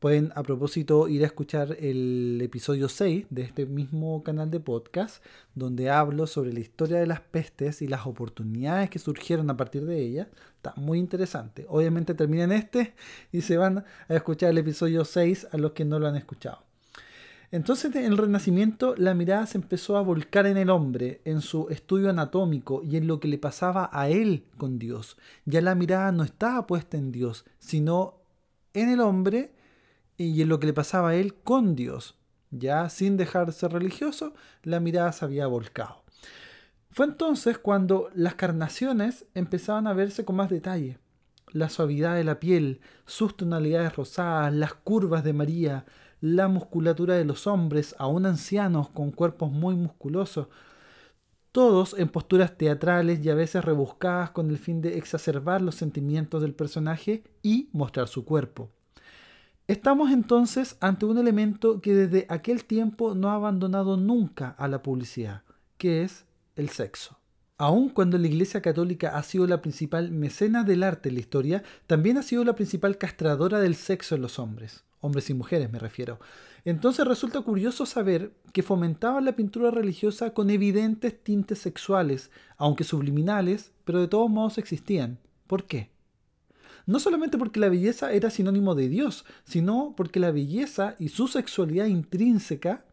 pueden 0.00 0.32
a 0.34 0.42
propósito 0.42 1.08
ir 1.08 1.22
a 1.22 1.26
escuchar 1.26 1.76
el 1.78 2.40
episodio 2.42 2.88
6 2.88 3.26
de 3.30 3.42
este 3.42 3.66
mismo 3.66 4.24
canal 4.24 4.50
de 4.50 4.58
podcast, 4.58 5.22
donde 5.54 5.90
hablo 5.90 6.26
sobre 6.26 6.52
la 6.52 6.60
historia 6.60 6.98
de 6.98 7.06
las 7.06 7.20
pestes 7.20 7.82
y 7.82 7.86
las 7.86 8.06
oportunidades 8.06 8.90
que 8.90 8.98
surgieron 8.98 9.50
a 9.50 9.56
partir 9.56 9.84
de 9.84 10.00
ellas. 10.00 10.28
Está 10.56 10.72
muy 10.76 10.98
interesante. 10.98 11.66
Obviamente 11.68 12.14
terminan 12.14 12.50
este 12.50 12.94
y 13.30 13.42
se 13.42 13.56
van 13.58 13.84
a 14.08 14.14
escuchar 14.14 14.50
el 14.50 14.58
episodio 14.58 15.04
6 15.04 15.48
a 15.52 15.58
los 15.58 15.72
que 15.72 15.84
no 15.84 15.98
lo 15.98 16.08
han 16.08 16.16
escuchado. 16.16 16.69
Entonces 17.52 17.94
en 17.96 18.04
el 18.04 18.16
Renacimiento 18.16 18.94
la 18.96 19.12
mirada 19.14 19.46
se 19.46 19.58
empezó 19.58 19.96
a 19.96 20.02
volcar 20.02 20.46
en 20.46 20.56
el 20.56 20.70
hombre, 20.70 21.20
en 21.24 21.40
su 21.40 21.68
estudio 21.68 22.10
anatómico 22.10 22.82
y 22.84 22.96
en 22.96 23.08
lo 23.08 23.18
que 23.18 23.26
le 23.26 23.38
pasaba 23.38 23.90
a 23.92 24.08
él 24.08 24.44
con 24.56 24.78
Dios. 24.78 25.16
Ya 25.46 25.60
la 25.60 25.74
mirada 25.74 26.12
no 26.12 26.22
estaba 26.22 26.66
puesta 26.68 26.96
en 26.96 27.10
Dios, 27.10 27.44
sino 27.58 28.20
en 28.72 28.88
el 28.88 29.00
hombre 29.00 29.52
y 30.16 30.40
en 30.42 30.48
lo 30.48 30.60
que 30.60 30.68
le 30.68 30.72
pasaba 30.72 31.10
a 31.10 31.14
él 31.16 31.34
con 31.34 31.74
Dios. 31.74 32.16
Ya 32.52 32.88
sin 32.88 33.16
dejarse 33.16 33.68
religioso, 33.68 34.32
la 34.62 34.78
mirada 34.78 35.10
se 35.12 35.24
había 35.24 35.46
volcado. 35.48 36.04
Fue 36.90 37.06
entonces 37.06 37.58
cuando 37.58 38.10
las 38.14 38.34
carnaciones 38.34 39.24
empezaban 39.34 39.86
a 39.86 39.92
verse 39.92 40.24
con 40.24 40.36
más 40.36 40.50
detalle. 40.50 40.98
La 41.52 41.68
suavidad 41.68 42.14
de 42.14 42.24
la 42.24 42.38
piel, 42.38 42.80
sus 43.06 43.36
tonalidades 43.36 43.96
rosadas, 43.96 44.52
las 44.52 44.74
curvas 44.74 45.24
de 45.24 45.32
María, 45.32 45.84
la 46.20 46.48
musculatura 46.48 47.14
de 47.14 47.24
los 47.24 47.46
hombres, 47.46 47.94
aún 47.98 48.26
ancianos 48.26 48.90
con 48.90 49.10
cuerpos 49.10 49.50
muy 49.50 49.74
musculosos, 49.74 50.48
todos 51.52 51.98
en 51.98 52.08
posturas 52.08 52.56
teatrales 52.56 53.24
y 53.24 53.30
a 53.30 53.34
veces 53.34 53.64
rebuscadas 53.64 54.30
con 54.30 54.50
el 54.50 54.58
fin 54.58 54.80
de 54.80 54.98
exacerbar 54.98 55.62
los 55.62 55.74
sentimientos 55.74 56.42
del 56.42 56.54
personaje 56.54 57.24
y 57.42 57.68
mostrar 57.72 58.06
su 58.06 58.24
cuerpo. 58.24 58.70
Estamos 59.66 60.10
entonces 60.12 60.76
ante 60.80 61.06
un 61.06 61.18
elemento 61.18 61.80
que 61.80 61.94
desde 61.94 62.26
aquel 62.28 62.64
tiempo 62.64 63.14
no 63.14 63.30
ha 63.30 63.34
abandonado 63.34 63.96
nunca 63.96 64.50
a 64.50 64.68
la 64.68 64.82
publicidad, 64.82 65.42
que 65.76 66.02
es 66.02 66.24
el 66.56 66.68
sexo. 66.68 67.18
Aun 67.56 67.88
cuando 67.88 68.16
la 68.18 68.26
Iglesia 68.26 68.62
Católica 68.62 69.16
ha 69.16 69.22
sido 69.22 69.46
la 69.46 69.60
principal 69.60 70.10
mecena 70.10 70.64
del 70.64 70.82
arte 70.82 71.08
en 71.08 71.16
la 71.16 71.20
historia, 71.20 71.62
también 71.86 72.16
ha 72.18 72.22
sido 72.22 72.42
la 72.44 72.54
principal 72.54 72.96
castradora 72.96 73.60
del 73.60 73.74
sexo 73.74 74.14
en 74.14 74.22
los 74.22 74.38
hombres 74.38 74.84
hombres 75.00 75.30
y 75.30 75.34
mujeres 75.34 75.70
me 75.70 75.78
refiero. 75.78 76.18
Entonces 76.64 77.06
resulta 77.06 77.40
curioso 77.40 77.86
saber 77.86 78.32
que 78.52 78.62
fomentaban 78.62 79.24
la 79.24 79.36
pintura 79.36 79.70
religiosa 79.70 80.34
con 80.34 80.50
evidentes 80.50 81.22
tintes 81.22 81.58
sexuales, 81.58 82.30
aunque 82.56 82.84
subliminales, 82.84 83.72
pero 83.84 84.00
de 84.00 84.08
todos 84.08 84.30
modos 84.30 84.58
existían. 84.58 85.18
¿Por 85.46 85.64
qué? 85.64 85.90
No 86.86 86.98
solamente 86.98 87.38
porque 87.38 87.60
la 87.60 87.68
belleza 87.68 88.12
era 88.12 88.30
sinónimo 88.30 88.74
de 88.74 88.88
Dios, 88.88 89.24
sino 89.44 89.94
porque 89.96 90.20
la 90.20 90.32
belleza 90.32 90.96
y 90.98 91.08
su 91.08 91.28
sexualidad 91.28 91.86
intrínseca 91.86 92.84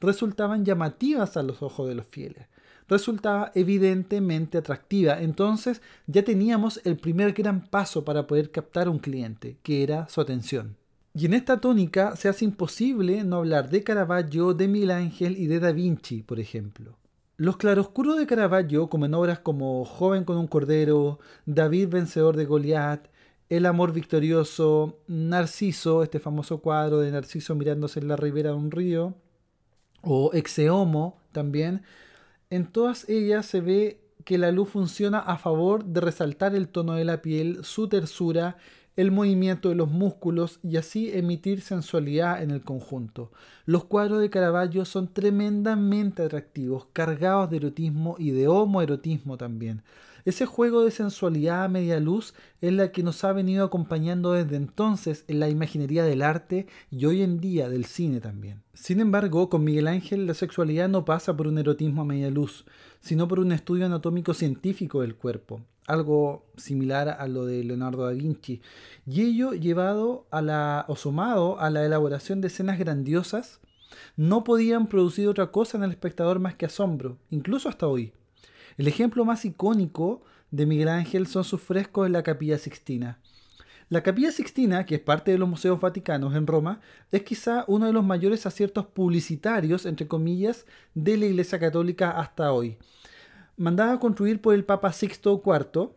resultaban 0.00 0.64
llamativas 0.64 1.36
a 1.36 1.42
los 1.42 1.62
ojos 1.62 1.88
de 1.88 1.94
los 1.94 2.06
fieles. 2.06 2.46
Resultaba 2.88 3.52
evidentemente 3.54 4.58
atractiva. 4.58 5.20
Entonces 5.20 5.80
ya 6.06 6.24
teníamos 6.24 6.80
el 6.84 6.98
primer 6.98 7.32
gran 7.32 7.66
paso 7.66 8.04
para 8.04 8.26
poder 8.26 8.50
captar 8.50 8.88
a 8.88 8.90
un 8.90 8.98
cliente, 8.98 9.56
que 9.62 9.82
era 9.82 10.08
su 10.08 10.20
atención. 10.20 10.76
Y 11.16 11.26
en 11.26 11.34
esta 11.34 11.60
tónica 11.60 12.16
se 12.16 12.28
hace 12.28 12.44
imposible 12.44 13.22
no 13.22 13.36
hablar 13.36 13.70
de 13.70 13.84
Caravaggio, 13.84 14.52
de 14.52 14.66
Miguel 14.66 14.90
Ángel 14.90 15.38
y 15.38 15.46
de 15.46 15.60
Da 15.60 15.70
Vinci, 15.70 16.24
por 16.24 16.40
ejemplo. 16.40 16.98
Los 17.36 17.56
claroscuros 17.56 18.18
de 18.18 18.26
Caravaggio, 18.26 18.88
como 18.88 19.06
en 19.06 19.14
obras 19.14 19.38
como 19.38 19.84
Joven 19.84 20.24
con 20.24 20.36
un 20.36 20.48
Cordero, 20.48 21.20
David 21.46 21.88
vencedor 21.90 22.36
de 22.36 22.46
Goliat, 22.46 23.06
El 23.48 23.66
amor 23.66 23.92
victorioso, 23.92 24.98
Narciso, 25.06 26.02
este 26.02 26.18
famoso 26.18 26.58
cuadro 26.58 26.98
de 26.98 27.12
Narciso 27.12 27.54
mirándose 27.54 28.00
en 28.00 28.08
la 28.08 28.16
ribera 28.16 28.50
de 28.50 28.56
un 28.56 28.72
río, 28.72 29.14
o 30.02 30.32
Exeomo 30.32 31.20
también, 31.30 31.82
en 32.50 32.66
todas 32.66 33.08
ellas 33.08 33.46
se 33.46 33.60
ve 33.60 34.00
que 34.24 34.36
la 34.36 34.50
luz 34.50 34.70
funciona 34.70 35.20
a 35.20 35.38
favor 35.38 35.84
de 35.84 36.00
resaltar 36.00 36.56
el 36.56 36.68
tono 36.68 36.94
de 36.94 37.04
la 37.04 37.22
piel, 37.22 37.64
su 37.64 37.88
tersura 37.88 38.56
el 38.96 39.10
movimiento 39.10 39.68
de 39.68 39.74
los 39.74 39.90
músculos 39.90 40.60
y 40.62 40.76
así 40.76 41.10
emitir 41.12 41.60
sensualidad 41.60 42.42
en 42.42 42.50
el 42.50 42.62
conjunto. 42.62 43.32
Los 43.66 43.84
cuadros 43.84 44.20
de 44.20 44.30
Caravaggio 44.30 44.84
son 44.84 45.12
tremendamente 45.12 46.22
atractivos, 46.22 46.86
cargados 46.92 47.50
de 47.50 47.56
erotismo 47.56 48.16
y 48.18 48.30
de 48.30 48.46
homoerotismo 48.46 49.36
también. 49.36 49.82
Ese 50.24 50.46
juego 50.46 50.84
de 50.84 50.90
sensualidad 50.90 51.64
a 51.64 51.68
media 51.68 52.00
luz 52.00 52.34
es 52.62 52.72
la 52.72 52.92
que 52.92 53.02
nos 53.02 53.22
ha 53.24 53.32
venido 53.32 53.64
acompañando 53.64 54.32
desde 54.32 54.56
entonces 54.56 55.24
en 55.28 55.38
la 55.38 55.50
imaginería 55.50 56.04
del 56.04 56.22
arte 56.22 56.66
y 56.90 57.04
hoy 57.04 57.22
en 57.22 57.40
día 57.40 57.68
del 57.68 57.84
cine 57.84 58.20
también. 58.20 58.62
Sin 58.72 59.00
embargo, 59.00 59.50
con 59.50 59.64
Miguel 59.64 59.86
Ángel 59.86 60.26
la 60.26 60.34
sexualidad 60.34 60.88
no 60.88 61.04
pasa 61.04 61.36
por 61.36 61.46
un 61.46 61.58
erotismo 61.58 62.02
a 62.02 62.06
media 62.06 62.30
luz, 62.30 62.64
sino 63.00 63.28
por 63.28 63.38
un 63.38 63.52
estudio 63.52 63.84
anatómico 63.84 64.32
científico 64.32 65.02
del 65.02 65.14
cuerpo 65.14 65.60
algo 65.86 66.46
similar 66.56 67.08
a 67.08 67.26
lo 67.28 67.44
de 67.44 67.62
Leonardo 67.62 68.06
da 68.06 68.12
Vinci, 68.12 68.62
y 69.06 69.22
ello 69.22 69.52
llevado 69.52 70.26
a 70.30 70.40
la, 70.40 70.84
o 70.88 70.96
sumado 70.96 71.60
a 71.60 71.70
la 71.70 71.84
elaboración 71.84 72.40
de 72.40 72.48
escenas 72.48 72.78
grandiosas, 72.78 73.60
no 74.16 74.44
podían 74.44 74.88
producir 74.88 75.28
otra 75.28 75.50
cosa 75.50 75.76
en 75.76 75.84
el 75.84 75.90
espectador 75.90 76.40
más 76.40 76.54
que 76.54 76.66
asombro, 76.66 77.18
incluso 77.30 77.68
hasta 77.68 77.86
hoy. 77.86 78.12
El 78.76 78.88
ejemplo 78.88 79.24
más 79.24 79.44
icónico 79.44 80.22
de 80.50 80.66
Miguel 80.66 80.88
Ángel 80.88 81.26
son 81.26 81.44
sus 81.44 81.60
frescos 81.60 82.06
en 82.06 82.12
la 82.12 82.22
Capilla 82.22 82.58
Sixtina. 82.58 83.18
La 83.88 84.02
Capilla 84.02 84.32
Sixtina, 84.32 84.86
que 84.86 84.96
es 84.96 85.00
parte 85.00 85.30
de 85.30 85.38
los 85.38 85.48
museos 85.48 85.80
vaticanos 85.80 86.34
en 86.34 86.46
Roma, 86.46 86.80
es 87.12 87.22
quizá 87.22 87.64
uno 87.68 87.86
de 87.86 87.92
los 87.92 88.04
mayores 88.04 88.46
aciertos 88.46 88.86
publicitarios, 88.86 89.86
entre 89.86 90.08
comillas, 90.08 90.66
de 90.94 91.16
la 91.16 91.26
Iglesia 91.26 91.58
Católica 91.58 92.10
hasta 92.10 92.52
hoy 92.52 92.78
mandada 93.56 93.94
a 93.94 94.00
construir 94.00 94.40
por 94.40 94.54
el 94.54 94.64
Papa 94.64 94.92
Sixto 94.92 95.42
IV, 95.44 95.90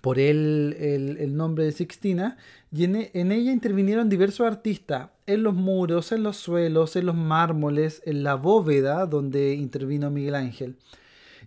por 0.00 0.18
él 0.18 0.76
el, 0.78 1.36
nombre 1.36 1.64
de 1.64 1.72
Sixtina, 1.72 2.36
y 2.72 2.84
en, 2.84 3.10
en, 3.12 3.32
ella 3.32 3.52
intervinieron 3.52 4.08
diversos 4.08 4.46
artistas 4.46 5.10
en 5.26 5.42
los 5.42 5.54
muros, 5.54 6.12
en 6.12 6.22
los 6.22 6.36
suelos, 6.36 6.96
en 6.96 7.06
los 7.06 7.16
mármoles, 7.16 8.00
en 8.06 8.22
la 8.22 8.34
bóveda 8.34 9.06
donde 9.06 9.54
intervino 9.54 10.10
Miguel 10.10 10.36
Ángel. 10.36 10.76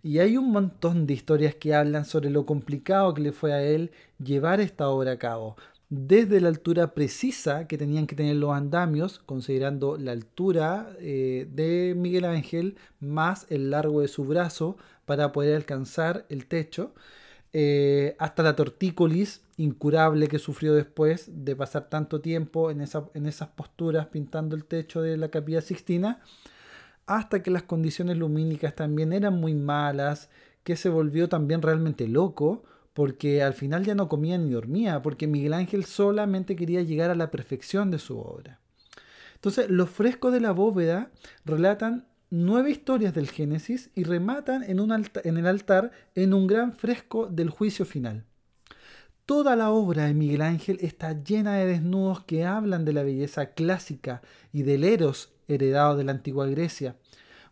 Y 0.04 0.20
hay 0.20 0.38
un 0.38 0.52
montón 0.52 1.08
de 1.08 1.14
historias 1.14 1.56
que 1.56 1.74
hablan 1.74 2.06
sobre 2.06 2.30
lo 2.30 2.46
complicado 2.46 3.14
que 3.14 3.22
le 3.22 3.32
fue 3.32 3.54
a 3.54 3.64
él 3.64 3.92
llevar 4.20 4.60
esta 4.60 4.90
obra 4.90 5.14
a 5.14 5.18
cabo 5.18 5.56
desde 5.96 6.42
la 6.42 6.48
altura 6.48 6.96
precisa 6.96 7.68
que 7.68 7.78
tenían 7.78 8.08
que 8.08 8.16
tener 8.16 8.36
los 8.38 8.52
andamios, 8.52 9.20
considerando 9.20 9.96
la 9.98 10.12
altura 10.12 10.90
eh, 11.00 11.48
de 11.52 11.94
Miguel 11.96 12.26
Ángel 12.26 12.78
más 13.00 13.46
el 13.50 13.70
largo 13.70 14.02
de 14.02 14.08
su 14.08 14.26
brazo 14.26 14.76
para 15.06 15.32
poder 15.32 15.56
alcanzar 15.56 16.26
el 16.30 16.48
techo, 16.48 16.96
eh, 17.52 18.16
hasta 18.18 18.42
la 18.42 18.56
tortícolis 18.56 19.42
incurable 19.58 20.28
que 20.28 20.40
sufrió 20.40 20.74
después 20.74 21.30
de 21.32 21.56
pasar 21.56 21.90
tanto 21.90 22.22
tiempo 22.22 22.72
en, 22.72 22.82
en 22.82 23.26
esas 23.28 23.48
posturas 23.50 24.08
pintando 24.08 24.56
el 24.56 24.66
techo 24.66 25.00
de 25.04 25.16
la 25.18 25.30
capilla 25.30 25.62
Sixtina, 25.62 26.22
hasta 27.06 27.44
que 27.44 27.52
las 27.52 27.64
condiciones 27.64 28.18
lumínicas 28.18 28.76
también 28.76 29.14
eran 29.14 29.40
muy 29.40 29.54
malas, 29.54 30.30
que 30.64 30.76
se 30.76 30.90
volvió 30.90 31.30
también 31.30 31.62
realmente 31.62 32.08
loco 32.08 32.64
porque 32.94 33.42
al 33.42 33.54
final 33.54 33.84
ya 33.84 33.96
no 33.96 34.08
comía 34.08 34.38
ni 34.38 34.52
dormía, 34.52 35.02
porque 35.02 35.28
Miguel 35.28 35.54
Ángel 35.54 35.84
solamente 35.86 36.56
quería 36.56 36.84
llegar 36.84 37.10
a 37.10 37.16
la 37.16 37.32
perfección 37.32 37.92
de 37.92 38.00
su 38.00 38.20
obra. 38.20 38.60
Entonces, 39.36 39.70
los 39.70 39.90
frescos 39.90 40.32
de 40.32 40.40
la 40.40 40.52
bóveda 40.52 41.12
relatan 41.44 42.06
nueve 42.30 42.72
historias 42.72 43.14
del 43.14 43.30
Génesis 43.30 43.90
y 43.96 44.04
rematan 44.04 44.64
en, 44.64 44.80
un 44.80 44.92
en 44.92 45.38
el 45.38 45.48
altar 45.48 45.92
en 46.16 46.34
un 46.34 46.48
gran 46.48 46.74
fresco 46.74 47.28
del 47.28 47.50
juicio 47.50 47.86
final. 47.86 48.26
Toda 49.26 49.56
la 49.56 49.72
obra 49.72 50.06
de 50.06 50.14
Miguel 50.14 50.42
Ángel 50.42 50.78
está 50.82 51.24
llena 51.24 51.56
de 51.56 51.66
desnudos 51.66 52.24
que 52.24 52.46
hablan 52.46 52.86
de 52.86 52.94
la 52.94 53.04
belleza 53.04 53.54
clásica 53.54 54.22
y 54.52 54.64
del 54.64 54.84
eros 54.84 55.33
heredado 55.48 55.98
de 55.98 56.04
la 56.04 56.12
antigua 56.12 56.48
Grecia. 56.48 56.96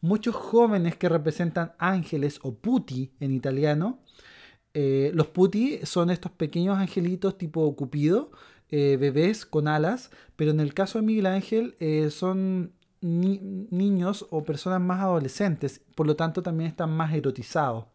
Muchos 0.02 0.36
jóvenes 0.36 0.96
que 0.96 1.10
representan 1.10 1.74
ángeles 1.78 2.40
o 2.44 2.56
puti 2.56 3.12
en 3.20 3.32
italiano 3.32 4.00
eh, 4.74 5.12
los 5.14 5.28
puti 5.28 5.80
son 5.84 6.10
estos 6.10 6.32
pequeños 6.32 6.78
angelitos 6.78 7.38
tipo 7.38 7.76
Cupido, 7.76 8.32
eh, 8.70 8.98
bebés 9.00 9.46
con 9.46 9.68
alas, 9.68 10.12
pero 10.36 10.52
en 10.52 10.60
el 10.62 10.74
caso 10.74 11.00
de 11.00 11.06
Miguel 11.06 11.26
Ángel 11.26 11.76
eh, 11.80 12.10
son 12.10 12.74
niños 13.02 14.28
o 14.30 14.44
personas 14.44 14.80
más 14.80 15.02
adolescentes, 15.02 15.82
por 15.96 16.06
lo 16.06 16.16
tanto 16.16 16.44
también 16.44 16.70
están 16.70 16.92
más 16.92 17.14
erotizados. 17.14 17.86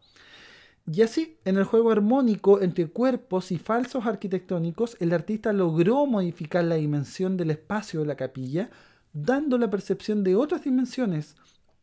Y 0.85 1.01
así, 1.01 1.37
en 1.45 1.57
el 1.57 1.63
juego 1.63 1.91
armónico 1.91 2.61
entre 2.61 2.87
cuerpos 2.87 3.51
y 3.51 3.57
falsos 3.57 4.05
arquitectónicos, 4.05 4.95
el 4.99 5.13
artista 5.13 5.51
logró 5.53 6.05
modificar 6.05 6.63
la 6.63 6.75
dimensión 6.75 7.37
del 7.37 7.51
espacio 7.51 8.01
de 8.01 8.05
la 8.05 8.15
capilla, 8.15 8.69
dando 9.13 9.57
la 9.57 9.69
percepción 9.69 10.23
de 10.23 10.35
otras 10.35 10.63
dimensiones, 10.63 11.35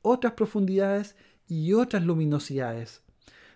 otras 0.02 0.34
profundidades 0.34 1.16
y 1.48 1.72
otras 1.72 2.04
luminosidades. 2.04 3.02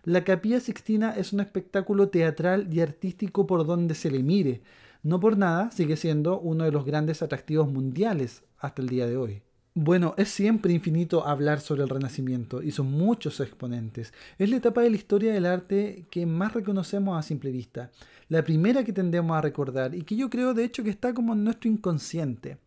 La 0.04 0.24
Capilla 0.24 0.60
Sixtina 0.60 1.10
es 1.16 1.32
un 1.32 1.40
espectáculo 1.40 2.08
teatral 2.08 2.72
y 2.72 2.80
artístico 2.80 3.46
por 3.46 3.66
donde 3.66 3.94
se 3.94 4.10
le 4.10 4.22
mire. 4.22 4.62
No 5.02 5.20
por 5.20 5.36
nada 5.36 5.70
sigue 5.70 5.96
siendo 5.96 6.40
uno 6.40 6.64
de 6.64 6.72
los 6.72 6.84
grandes 6.84 7.22
atractivos 7.22 7.70
mundiales 7.70 8.42
hasta 8.58 8.80
el 8.82 8.88
día 8.88 9.06
de 9.06 9.16
hoy. 9.16 9.42
Bueno, 9.74 10.14
es 10.16 10.30
siempre 10.30 10.72
infinito 10.72 11.24
hablar 11.26 11.60
sobre 11.60 11.82
el 11.82 11.88
Renacimiento 11.88 12.62
y 12.62 12.72
son 12.72 12.90
muchos 12.90 13.38
exponentes. 13.38 14.12
Es 14.38 14.50
la 14.50 14.56
etapa 14.56 14.80
de 14.80 14.90
la 14.90 14.96
historia 14.96 15.32
del 15.32 15.46
arte 15.46 16.06
que 16.10 16.26
más 16.26 16.52
reconocemos 16.52 17.16
a 17.16 17.22
simple 17.22 17.52
vista, 17.52 17.92
la 18.28 18.42
primera 18.42 18.82
que 18.82 18.92
tendemos 18.92 19.36
a 19.36 19.40
recordar 19.40 19.94
y 19.94 20.02
que 20.02 20.16
yo 20.16 20.30
creo 20.30 20.52
de 20.52 20.64
hecho 20.64 20.82
que 20.82 20.90
está 20.90 21.14
como 21.14 21.34
en 21.34 21.44
nuestro 21.44 21.70
inconsciente. 21.70 22.58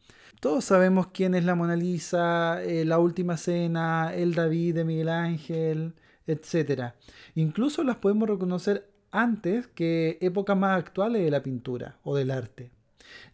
Todos 0.42 0.66
sabemos 0.66 1.10
quién 1.14 1.36
es 1.36 1.46
la 1.46 1.54
Mona 1.54 1.76
Lisa, 1.76 2.64
eh, 2.64 2.84
la 2.84 2.98
Última 2.98 3.38
Cena, 3.38 4.12
el 4.16 4.34
David 4.34 4.74
de 4.74 4.86
Miguel 4.86 5.10
Ángel, 5.10 5.94
etc. 6.26 6.96
Incluso 7.36 7.84
las 7.84 7.98
podemos 7.98 8.28
reconocer 8.28 8.90
antes 9.12 9.68
que 9.68 10.18
épocas 10.20 10.58
más 10.58 10.80
actuales 10.80 11.22
de 11.24 11.30
la 11.30 11.44
pintura 11.44 12.00
o 12.02 12.16
del 12.16 12.32
arte. 12.32 12.72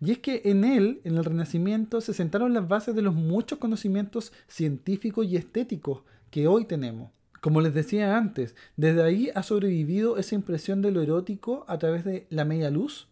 Y 0.01 0.11
es 0.11 0.19
que 0.19 0.41
en 0.43 0.65
él, 0.65 0.99
en 1.05 1.15
el 1.15 1.23
Renacimiento, 1.23 2.01
se 2.01 2.13
sentaron 2.13 2.53
las 2.53 2.67
bases 2.67 2.93
de 2.93 3.03
los 3.03 3.15
muchos 3.15 3.57
conocimientos 3.57 4.33
científicos 4.49 5.27
y 5.27 5.37
estéticos 5.37 6.01
que 6.29 6.47
hoy 6.47 6.65
tenemos. 6.65 7.11
Como 7.39 7.61
les 7.61 7.73
decía 7.73 8.17
antes, 8.17 8.53
desde 8.75 9.01
ahí 9.01 9.29
ha 9.33 9.43
sobrevivido 9.43 10.17
esa 10.17 10.35
impresión 10.35 10.81
de 10.81 10.91
lo 10.91 11.01
erótico 11.01 11.63
a 11.69 11.77
través 11.77 12.03
de 12.03 12.27
la 12.29 12.43
media 12.43 12.69
luz 12.69 13.07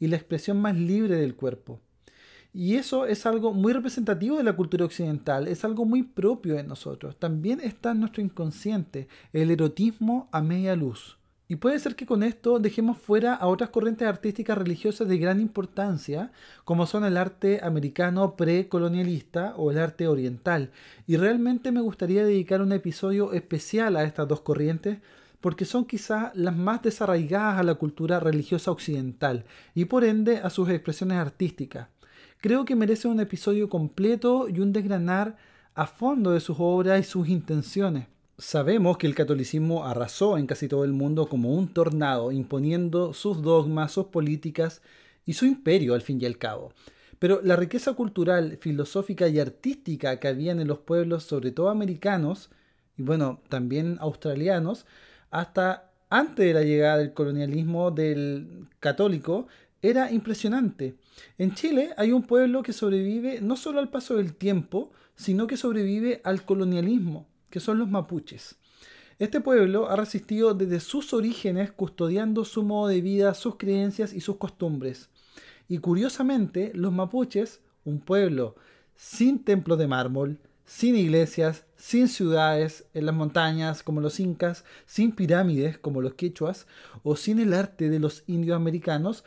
y 0.00 0.06
la 0.06 0.16
expresión 0.16 0.62
más 0.62 0.76
libre 0.76 1.16
del 1.16 1.34
cuerpo. 1.34 1.82
Y 2.56 2.76
eso 2.76 3.06
es 3.06 3.26
algo 3.26 3.52
muy 3.52 3.72
representativo 3.72 4.36
de 4.36 4.44
la 4.44 4.54
cultura 4.54 4.84
occidental, 4.84 5.48
es 5.48 5.64
algo 5.64 5.84
muy 5.84 6.04
propio 6.04 6.54
de 6.54 6.62
nosotros. 6.62 7.16
También 7.16 7.60
está 7.60 7.90
en 7.90 7.98
nuestro 7.98 8.22
inconsciente 8.22 9.08
el 9.32 9.50
erotismo 9.50 10.28
a 10.30 10.40
media 10.40 10.76
luz. 10.76 11.18
Y 11.48 11.56
puede 11.56 11.80
ser 11.80 11.96
que 11.96 12.06
con 12.06 12.22
esto 12.22 12.60
dejemos 12.60 12.96
fuera 12.96 13.34
a 13.34 13.48
otras 13.48 13.70
corrientes 13.70 14.06
artísticas 14.06 14.56
religiosas 14.56 15.08
de 15.08 15.18
gran 15.18 15.40
importancia, 15.40 16.30
como 16.64 16.86
son 16.86 17.04
el 17.04 17.16
arte 17.16 17.58
americano 17.60 18.36
precolonialista 18.36 19.54
o 19.56 19.72
el 19.72 19.78
arte 19.78 20.06
oriental. 20.06 20.70
Y 21.08 21.16
realmente 21.16 21.72
me 21.72 21.80
gustaría 21.80 22.24
dedicar 22.24 22.62
un 22.62 22.70
episodio 22.70 23.32
especial 23.32 23.96
a 23.96 24.04
estas 24.04 24.28
dos 24.28 24.42
corrientes, 24.42 24.98
porque 25.40 25.64
son 25.64 25.86
quizás 25.86 26.34
las 26.36 26.56
más 26.56 26.82
desarraigadas 26.82 27.58
a 27.58 27.64
la 27.64 27.74
cultura 27.74 28.20
religiosa 28.20 28.70
occidental 28.70 29.44
y 29.74 29.86
por 29.86 30.04
ende 30.04 30.38
a 30.38 30.48
sus 30.48 30.70
expresiones 30.70 31.18
artísticas. 31.18 31.88
Creo 32.44 32.66
que 32.66 32.76
merece 32.76 33.08
un 33.08 33.20
episodio 33.20 33.70
completo 33.70 34.50
y 34.50 34.60
un 34.60 34.70
desgranar 34.70 35.38
a 35.74 35.86
fondo 35.86 36.32
de 36.32 36.40
sus 36.40 36.56
obras 36.58 37.00
y 37.00 37.02
sus 37.02 37.26
intenciones. 37.26 38.06
Sabemos 38.36 38.98
que 38.98 39.06
el 39.06 39.14
catolicismo 39.14 39.86
arrasó 39.86 40.36
en 40.36 40.46
casi 40.46 40.68
todo 40.68 40.84
el 40.84 40.92
mundo 40.92 41.26
como 41.26 41.54
un 41.54 41.68
tornado, 41.68 42.32
imponiendo 42.32 43.14
sus 43.14 43.40
dogmas, 43.40 43.92
sus 43.92 44.08
políticas 44.08 44.82
y 45.24 45.32
su 45.32 45.46
imperio 45.46 45.94
al 45.94 46.02
fin 46.02 46.20
y 46.20 46.26
al 46.26 46.36
cabo. 46.36 46.74
Pero 47.18 47.40
la 47.42 47.56
riqueza 47.56 47.94
cultural, 47.94 48.58
filosófica 48.60 49.26
y 49.26 49.40
artística 49.40 50.20
que 50.20 50.28
había 50.28 50.52
en 50.52 50.68
los 50.68 50.80
pueblos, 50.80 51.24
sobre 51.24 51.50
todo 51.50 51.70
americanos, 51.70 52.50
y 52.98 53.04
bueno, 53.04 53.40
también 53.48 53.96
australianos, 54.00 54.84
hasta 55.30 55.92
antes 56.10 56.44
de 56.44 56.52
la 56.52 56.62
llegada 56.62 56.98
del 56.98 57.14
colonialismo 57.14 57.90
del 57.90 58.66
católico, 58.80 59.46
era 59.80 60.12
impresionante. 60.12 60.94
En 61.38 61.54
Chile 61.54 61.90
hay 61.96 62.12
un 62.12 62.22
pueblo 62.22 62.62
que 62.62 62.72
sobrevive 62.72 63.40
no 63.40 63.56
solo 63.56 63.80
al 63.80 63.90
paso 63.90 64.16
del 64.16 64.34
tiempo, 64.34 64.92
sino 65.16 65.46
que 65.46 65.56
sobrevive 65.56 66.20
al 66.24 66.44
colonialismo 66.44 67.26
que 67.54 67.60
son 67.60 67.78
los 67.78 67.88
mapuches. 67.88 68.56
Este 69.20 69.40
pueblo 69.40 69.88
ha 69.88 69.94
resistido 69.94 70.54
desde 70.54 70.80
sus 70.80 71.12
orígenes 71.14 71.70
custodiando 71.70 72.44
su 72.44 72.64
modo 72.64 72.88
de 72.88 73.00
vida, 73.00 73.32
sus 73.34 73.58
creencias 73.58 74.12
y 74.12 74.20
sus 74.20 74.38
costumbres. 74.38 75.08
Y 75.68 75.78
curiosamente, 75.78 76.72
los 76.74 76.92
mapuches, 76.92 77.60
un 77.84 78.00
pueblo 78.00 78.56
sin 78.96 79.44
templos 79.44 79.78
de 79.78 79.86
mármol, 79.86 80.40
sin 80.66 80.96
iglesias, 80.96 81.64
sin 81.76 82.08
ciudades 82.08 82.86
en 82.92 83.06
las 83.06 83.14
montañas 83.14 83.84
como 83.84 84.00
los 84.00 84.18
incas, 84.18 84.64
sin 84.84 85.12
pirámides 85.12 85.78
como 85.78 86.00
los 86.00 86.14
quechuas, 86.14 86.66
o 87.04 87.14
sin 87.14 87.38
el 87.38 87.54
arte 87.54 87.88
de 87.88 88.00
los 88.00 88.24
indios 88.26 88.56
americanos, 88.56 89.22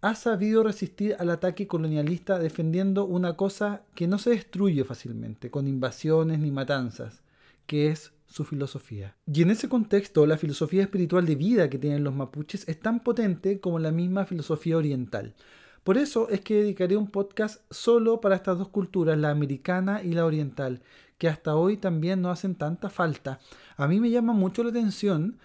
ha 0.00 0.14
sabido 0.14 0.62
resistir 0.62 1.16
al 1.18 1.30
ataque 1.30 1.66
colonialista 1.66 2.38
defendiendo 2.38 3.04
una 3.04 3.36
cosa 3.36 3.82
que 3.94 4.06
no 4.06 4.18
se 4.18 4.30
destruye 4.30 4.84
fácilmente, 4.84 5.50
con 5.50 5.66
invasiones 5.66 6.38
ni 6.38 6.50
matanzas, 6.50 7.22
que 7.66 7.88
es 7.88 8.12
su 8.26 8.44
filosofía. 8.44 9.16
Y 9.26 9.42
en 9.42 9.50
ese 9.50 9.68
contexto, 9.68 10.26
la 10.26 10.36
filosofía 10.36 10.82
espiritual 10.82 11.26
de 11.26 11.34
vida 11.34 11.68
que 11.68 11.78
tienen 11.78 12.04
los 12.04 12.14
mapuches 12.14 12.68
es 12.68 12.78
tan 12.78 13.00
potente 13.00 13.60
como 13.60 13.78
la 13.78 13.90
misma 13.90 14.26
filosofía 14.26 14.76
oriental. 14.76 15.34
Por 15.82 15.96
eso 15.96 16.28
es 16.28 16.42
que 16.42 16.56
dedicaré 16.56 16.96
un 16.96 17.10
podcast 17.10 17.62
solo 17.70 18.20
para 18.20 18.36
estas 18.36 18.58
dos 18.58 18.68
culturas, 18.68 19.18
la 19.18 19.30
americana 19.30 20.02
y 20.02 20.12
la 20.12 20.26
oriental, 20.26 20.82
que 21.16 21.28
hasta 21.28 21.56
hoy 21.56 21.76
también 21.76 22.20
no 22.20 22.30
hacen 22.30 22.54
tanta 22.54 22.90
falta. 22.90 23.40
A 23.76 23.88
mí 23.88 23.98
me 23.98 24.10
llama 24.10 24.32
mucho 24.32 24.62
la 24.62 24.70
atención 24.70 25.38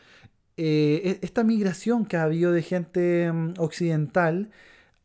eh, 0.58 1.20
e-, 1.22 1.26
esta 1.26 1.44
migración 1.44 2.06
que 2.06 2.18
ha 2.18 2.24
habido 2.24 2.52
de 2.52 2.62
gente 2.62 3.32
mm, 3.32 3.54
occidental 3.58 4.52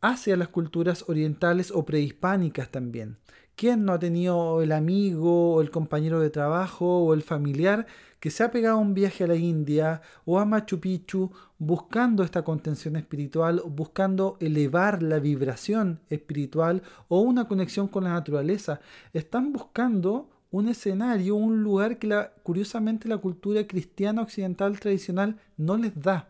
hacia 0.01 0.37
las 0.37 0.47
culturas 0.49 1.05
orientales 1.07 1.71
o 1.71 1.85
prehispánicas 1.85 2.69
también. 2.69 3.17
¿Quién 3.55 3.83
no 3.83 3.91
ha 3.91 3.99
tenido 3.99 4.61
el 4.61 4.71
amigo 4.71 5.55
o 5.55 5.61
el 5.61 5.69
compañero 5.69 6.21
de 6.21 6.29
trabajo 6.29 6.99
o 6.99 7.13
el 7.13 7.23
familiar 7.23 7.87
que 8.21 8.31
se 8.31 8.43
ha 8.43 8.51
pegado 8.51 8.77
a 8.77 8.81
un 8.81 8.93
viaje 8.93 9.25
a 9.25 9.27
la 9.27 9.35
India 9.35 10.01
o 10.23 10.39
a 10.39 10.45
Machu 10.45 10.79
Picchu 10.79 11.31
buscando 11.57 12.23
esta 12.23 12.43
contención 12.43 12.95
espiritual, 12.95 13.61
buscando 13.65 14.37
elevar 14.39 15.03
la 15.03 15.19
vibración 15.19 15.99
espiritual 16.09 16.83
o 17.09 17.19
una 17.19 17.49
conexión 17.49 17.89
con 17.89 18.05
la 18.05 18.11
naturaleza? 18.11 18.79
Están 19.11 19.51
buscando 19.51 20.29
un 20.51 20.67
escenario, 20.67 21.35
un 21.35 21.63
lugar 21.63 21.99
que 21.99 22.27
curiosamente 22.43 23.07
la 23.07 23.17
cultura 23.17 23.65
cristiana 23.67 24.21
occidental 24.21 24.79
tradicional 24.79 25.39
no 25.57 25.77
les 25.77 25.99
da. 25.99 26.29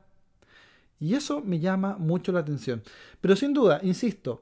Y 1.00 1.14
eso 1.14 1.42
me 1.42 1.60
llama 1.60 1.98
mucho 1.98 2.32
la 2.32 2.42
atención. 2.42 2.84
Pero 3.22 3.36
sin 3.36 3.54
duda, 3.54 3.80
insisto, 3.84 4.42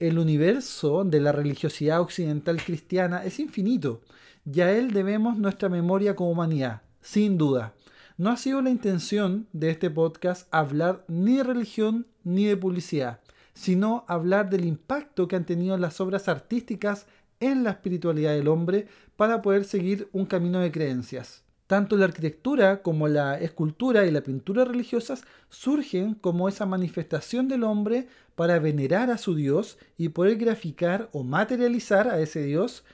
el 0.00 0.18
universo 0.18 1.04
de 1.04 1.20
la 1.20 1.30
religiosidad 1.30 2.00
occidental 2.00 2.60
cristiana 2.62 3.24
es 3.24 3.38
infinito 3.38 4.00
y 4.44 4.60
a 4.60 4.72
él 4.72 4.92
debemos 4.92 5.38
nuestra 5.38 5.68
memoria 5.68 6.16
como 6.16 6.32
humanidad, 6.32 6.82
sin 7.00 7.38
duda. 7.38 7.74
No 8.16 8.30
ha 8.30 8.36
sido 8.36 8.60
la 8.62 8.70
intención 8.70 9.46
de 9.52 9.70
este 9.70 9.90
podcast 9.90 10.48
hablar 10.50 11.04
ni 11.06 11.36
de 11.36 11.44
religión 11.44 12.06
ni 12.24 12.46
de 12.46 12.56
publicidad, 12.56 13.20
sino 13.54 14.04
hablar 14.08 14.50
del 14.50 14.64
impacto 14.64 15.28
que 15.28 15.36
han 15.36 15.46
tenido 15.46 15.78
las 15.78 16.00
obras 16.00 16.28
artísticas 16.28 17.06
en 17.42 17.64
la 17.64 17.70
espiritualidad 17.70 18.32
del 18.32 18.48
hombre 18.48 18.86
para 19.16 19.42
poder 19.42 19.64
seguir 19.64 20.08
un 20.12 20.26
camino 20.26 20.60
de 20.60 20.72
creencias. 20.72 21.42
Tanto 21.66 21.96
la 21.96 22.04
arquitectura 22.04 22.82
como 22.82 23.08
la 23.08 23.38
escultura 23.38 24.04
y 24.04 24.10
la 24.10 24.22
pintura 24.22 24.64
religiosas 24.64 25.24
surgen 25.48 26.14
como 26.14 26.48
esa 26.48 26.66
manifestación 26.66 27.48
del 27.48 27.64
hombre 27.64 28.08
para 28.34 28.58
venerar 28.58 29.10
a 29.10 29.18
su 29.18 29.34
Dios 29.34 29.78
y 29.96 30.10
poder 30.10 30.36
graficar 30.36 31.08
o 31.12 31.24
materializar 31.24 32.08
a 32.08 32.20
ese 32.20 32.42
Dios, 32.42 32.84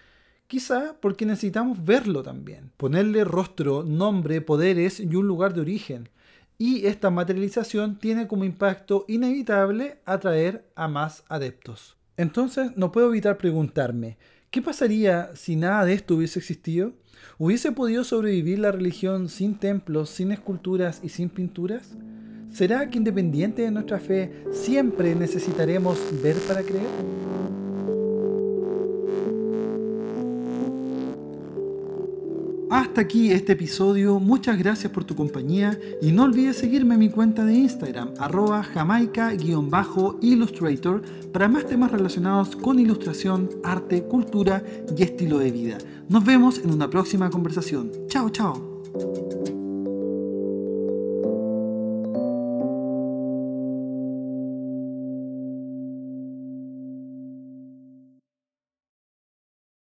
quizá 0.46 0.96
porque 1.00 1.26
necesitamos 1.26 1.84
verlo 1.84 2.22
también, 2.22 2.70
ponerle 2.76 3.24
rostro, 3.24 3.82
nombre, 3.82 4.40
poderes 4.40 5.00
y 5.00 5.14
un 5.14 5.26
lugar 5.26 5.54
de 5.54 5.60
origen. 5.60 6.08
Y 6.56 6.86
esta 6.86 7.10
materialización 7.10 7.98
tiene 7.98 8.28
como 8.28 8.44
impacto 8.44 9.04
inevitable 9.08 9.98
atraer 10.04 10.70
a 10.74 10.88
más 10.88 11.24
adeptos. 11.28 11.96
Entonces 12.16 12.76
no 12.76 12.90
puedo 12.90 13.08
evitar 13.08 13.38
preguntarme, 13.38 14.18
¿qué 14.50 14.62
pasaría 14.62 15.30
si 15.34 15.56
nada 15.56 15.84
de 15.84 15.94
esto 15.94 16.16
hubiese 16.16 16.38
existido? 16.38 16.92
¿Hubiese 17.38 17.72
podido 17.72 18.04
sobrevivir 18.04 18.58
la 18.58 18.72
religión 18.72 19.28
sin 19.28 19.58
templos, 19.58 20.10
sin 20.10 20.32
esculturas 20.32 21.00
y 21.02 21.08
sin 21.08 21.28
pinturas? 21.28 21.96
¿Será 22.50 22.88
que 22.88 22.98
independiente 22.98 23.62
de 23.62 23.70
nuestra 23.70 23.98
fe 24.00 24.44
siempre 24.50 25.14
necesitaremos 25.14 25.98
ver 26.22 26.36
para 26.48 26.62
creer? 26.62 27.57
Hasta 32.70 33.00
aquí 33.00 33.32
este 33.32 33.52
episodio, 33.52 34.20
muchas 34.20 34.58
gracias 34.58 34.92
por 34.92 35.04
tu 35.04 35.16
compañía 35.16 35.80
y 36.02 36.12
no 36.12 36.24
olvides 36.24 36.58
seguirme 36.58 36.92
en 36.94 37.00
mi 37.00 37.08
cuenta 37.08 37.42
de 37.42 37.54
Instagram, 37.54 38.12
arroba 38.18 38.62
jamaica-illustrator, 38.62 41.00
para 41.32 41.48
más 41.48 41.66
temas 41.66 41.90
relacionados 41.90 42.54
con 42.56 42.78
ilustración, 42.78 43.48
arte, 43.64 44.02
cultura 44.02 44.62
y 44.94 45.02
estilo 45.02 45.38
de 45.38 45.50
vida. 45.50 45.78
Nos 46.10 46.26
vemos 46.26 46.58
en 46.58 46.70
una 46.70 46.90
próxima 46.90 47.30
conversación. 47.30 47.90
Chao, 48.06 48.28
chao. 48.28 48.82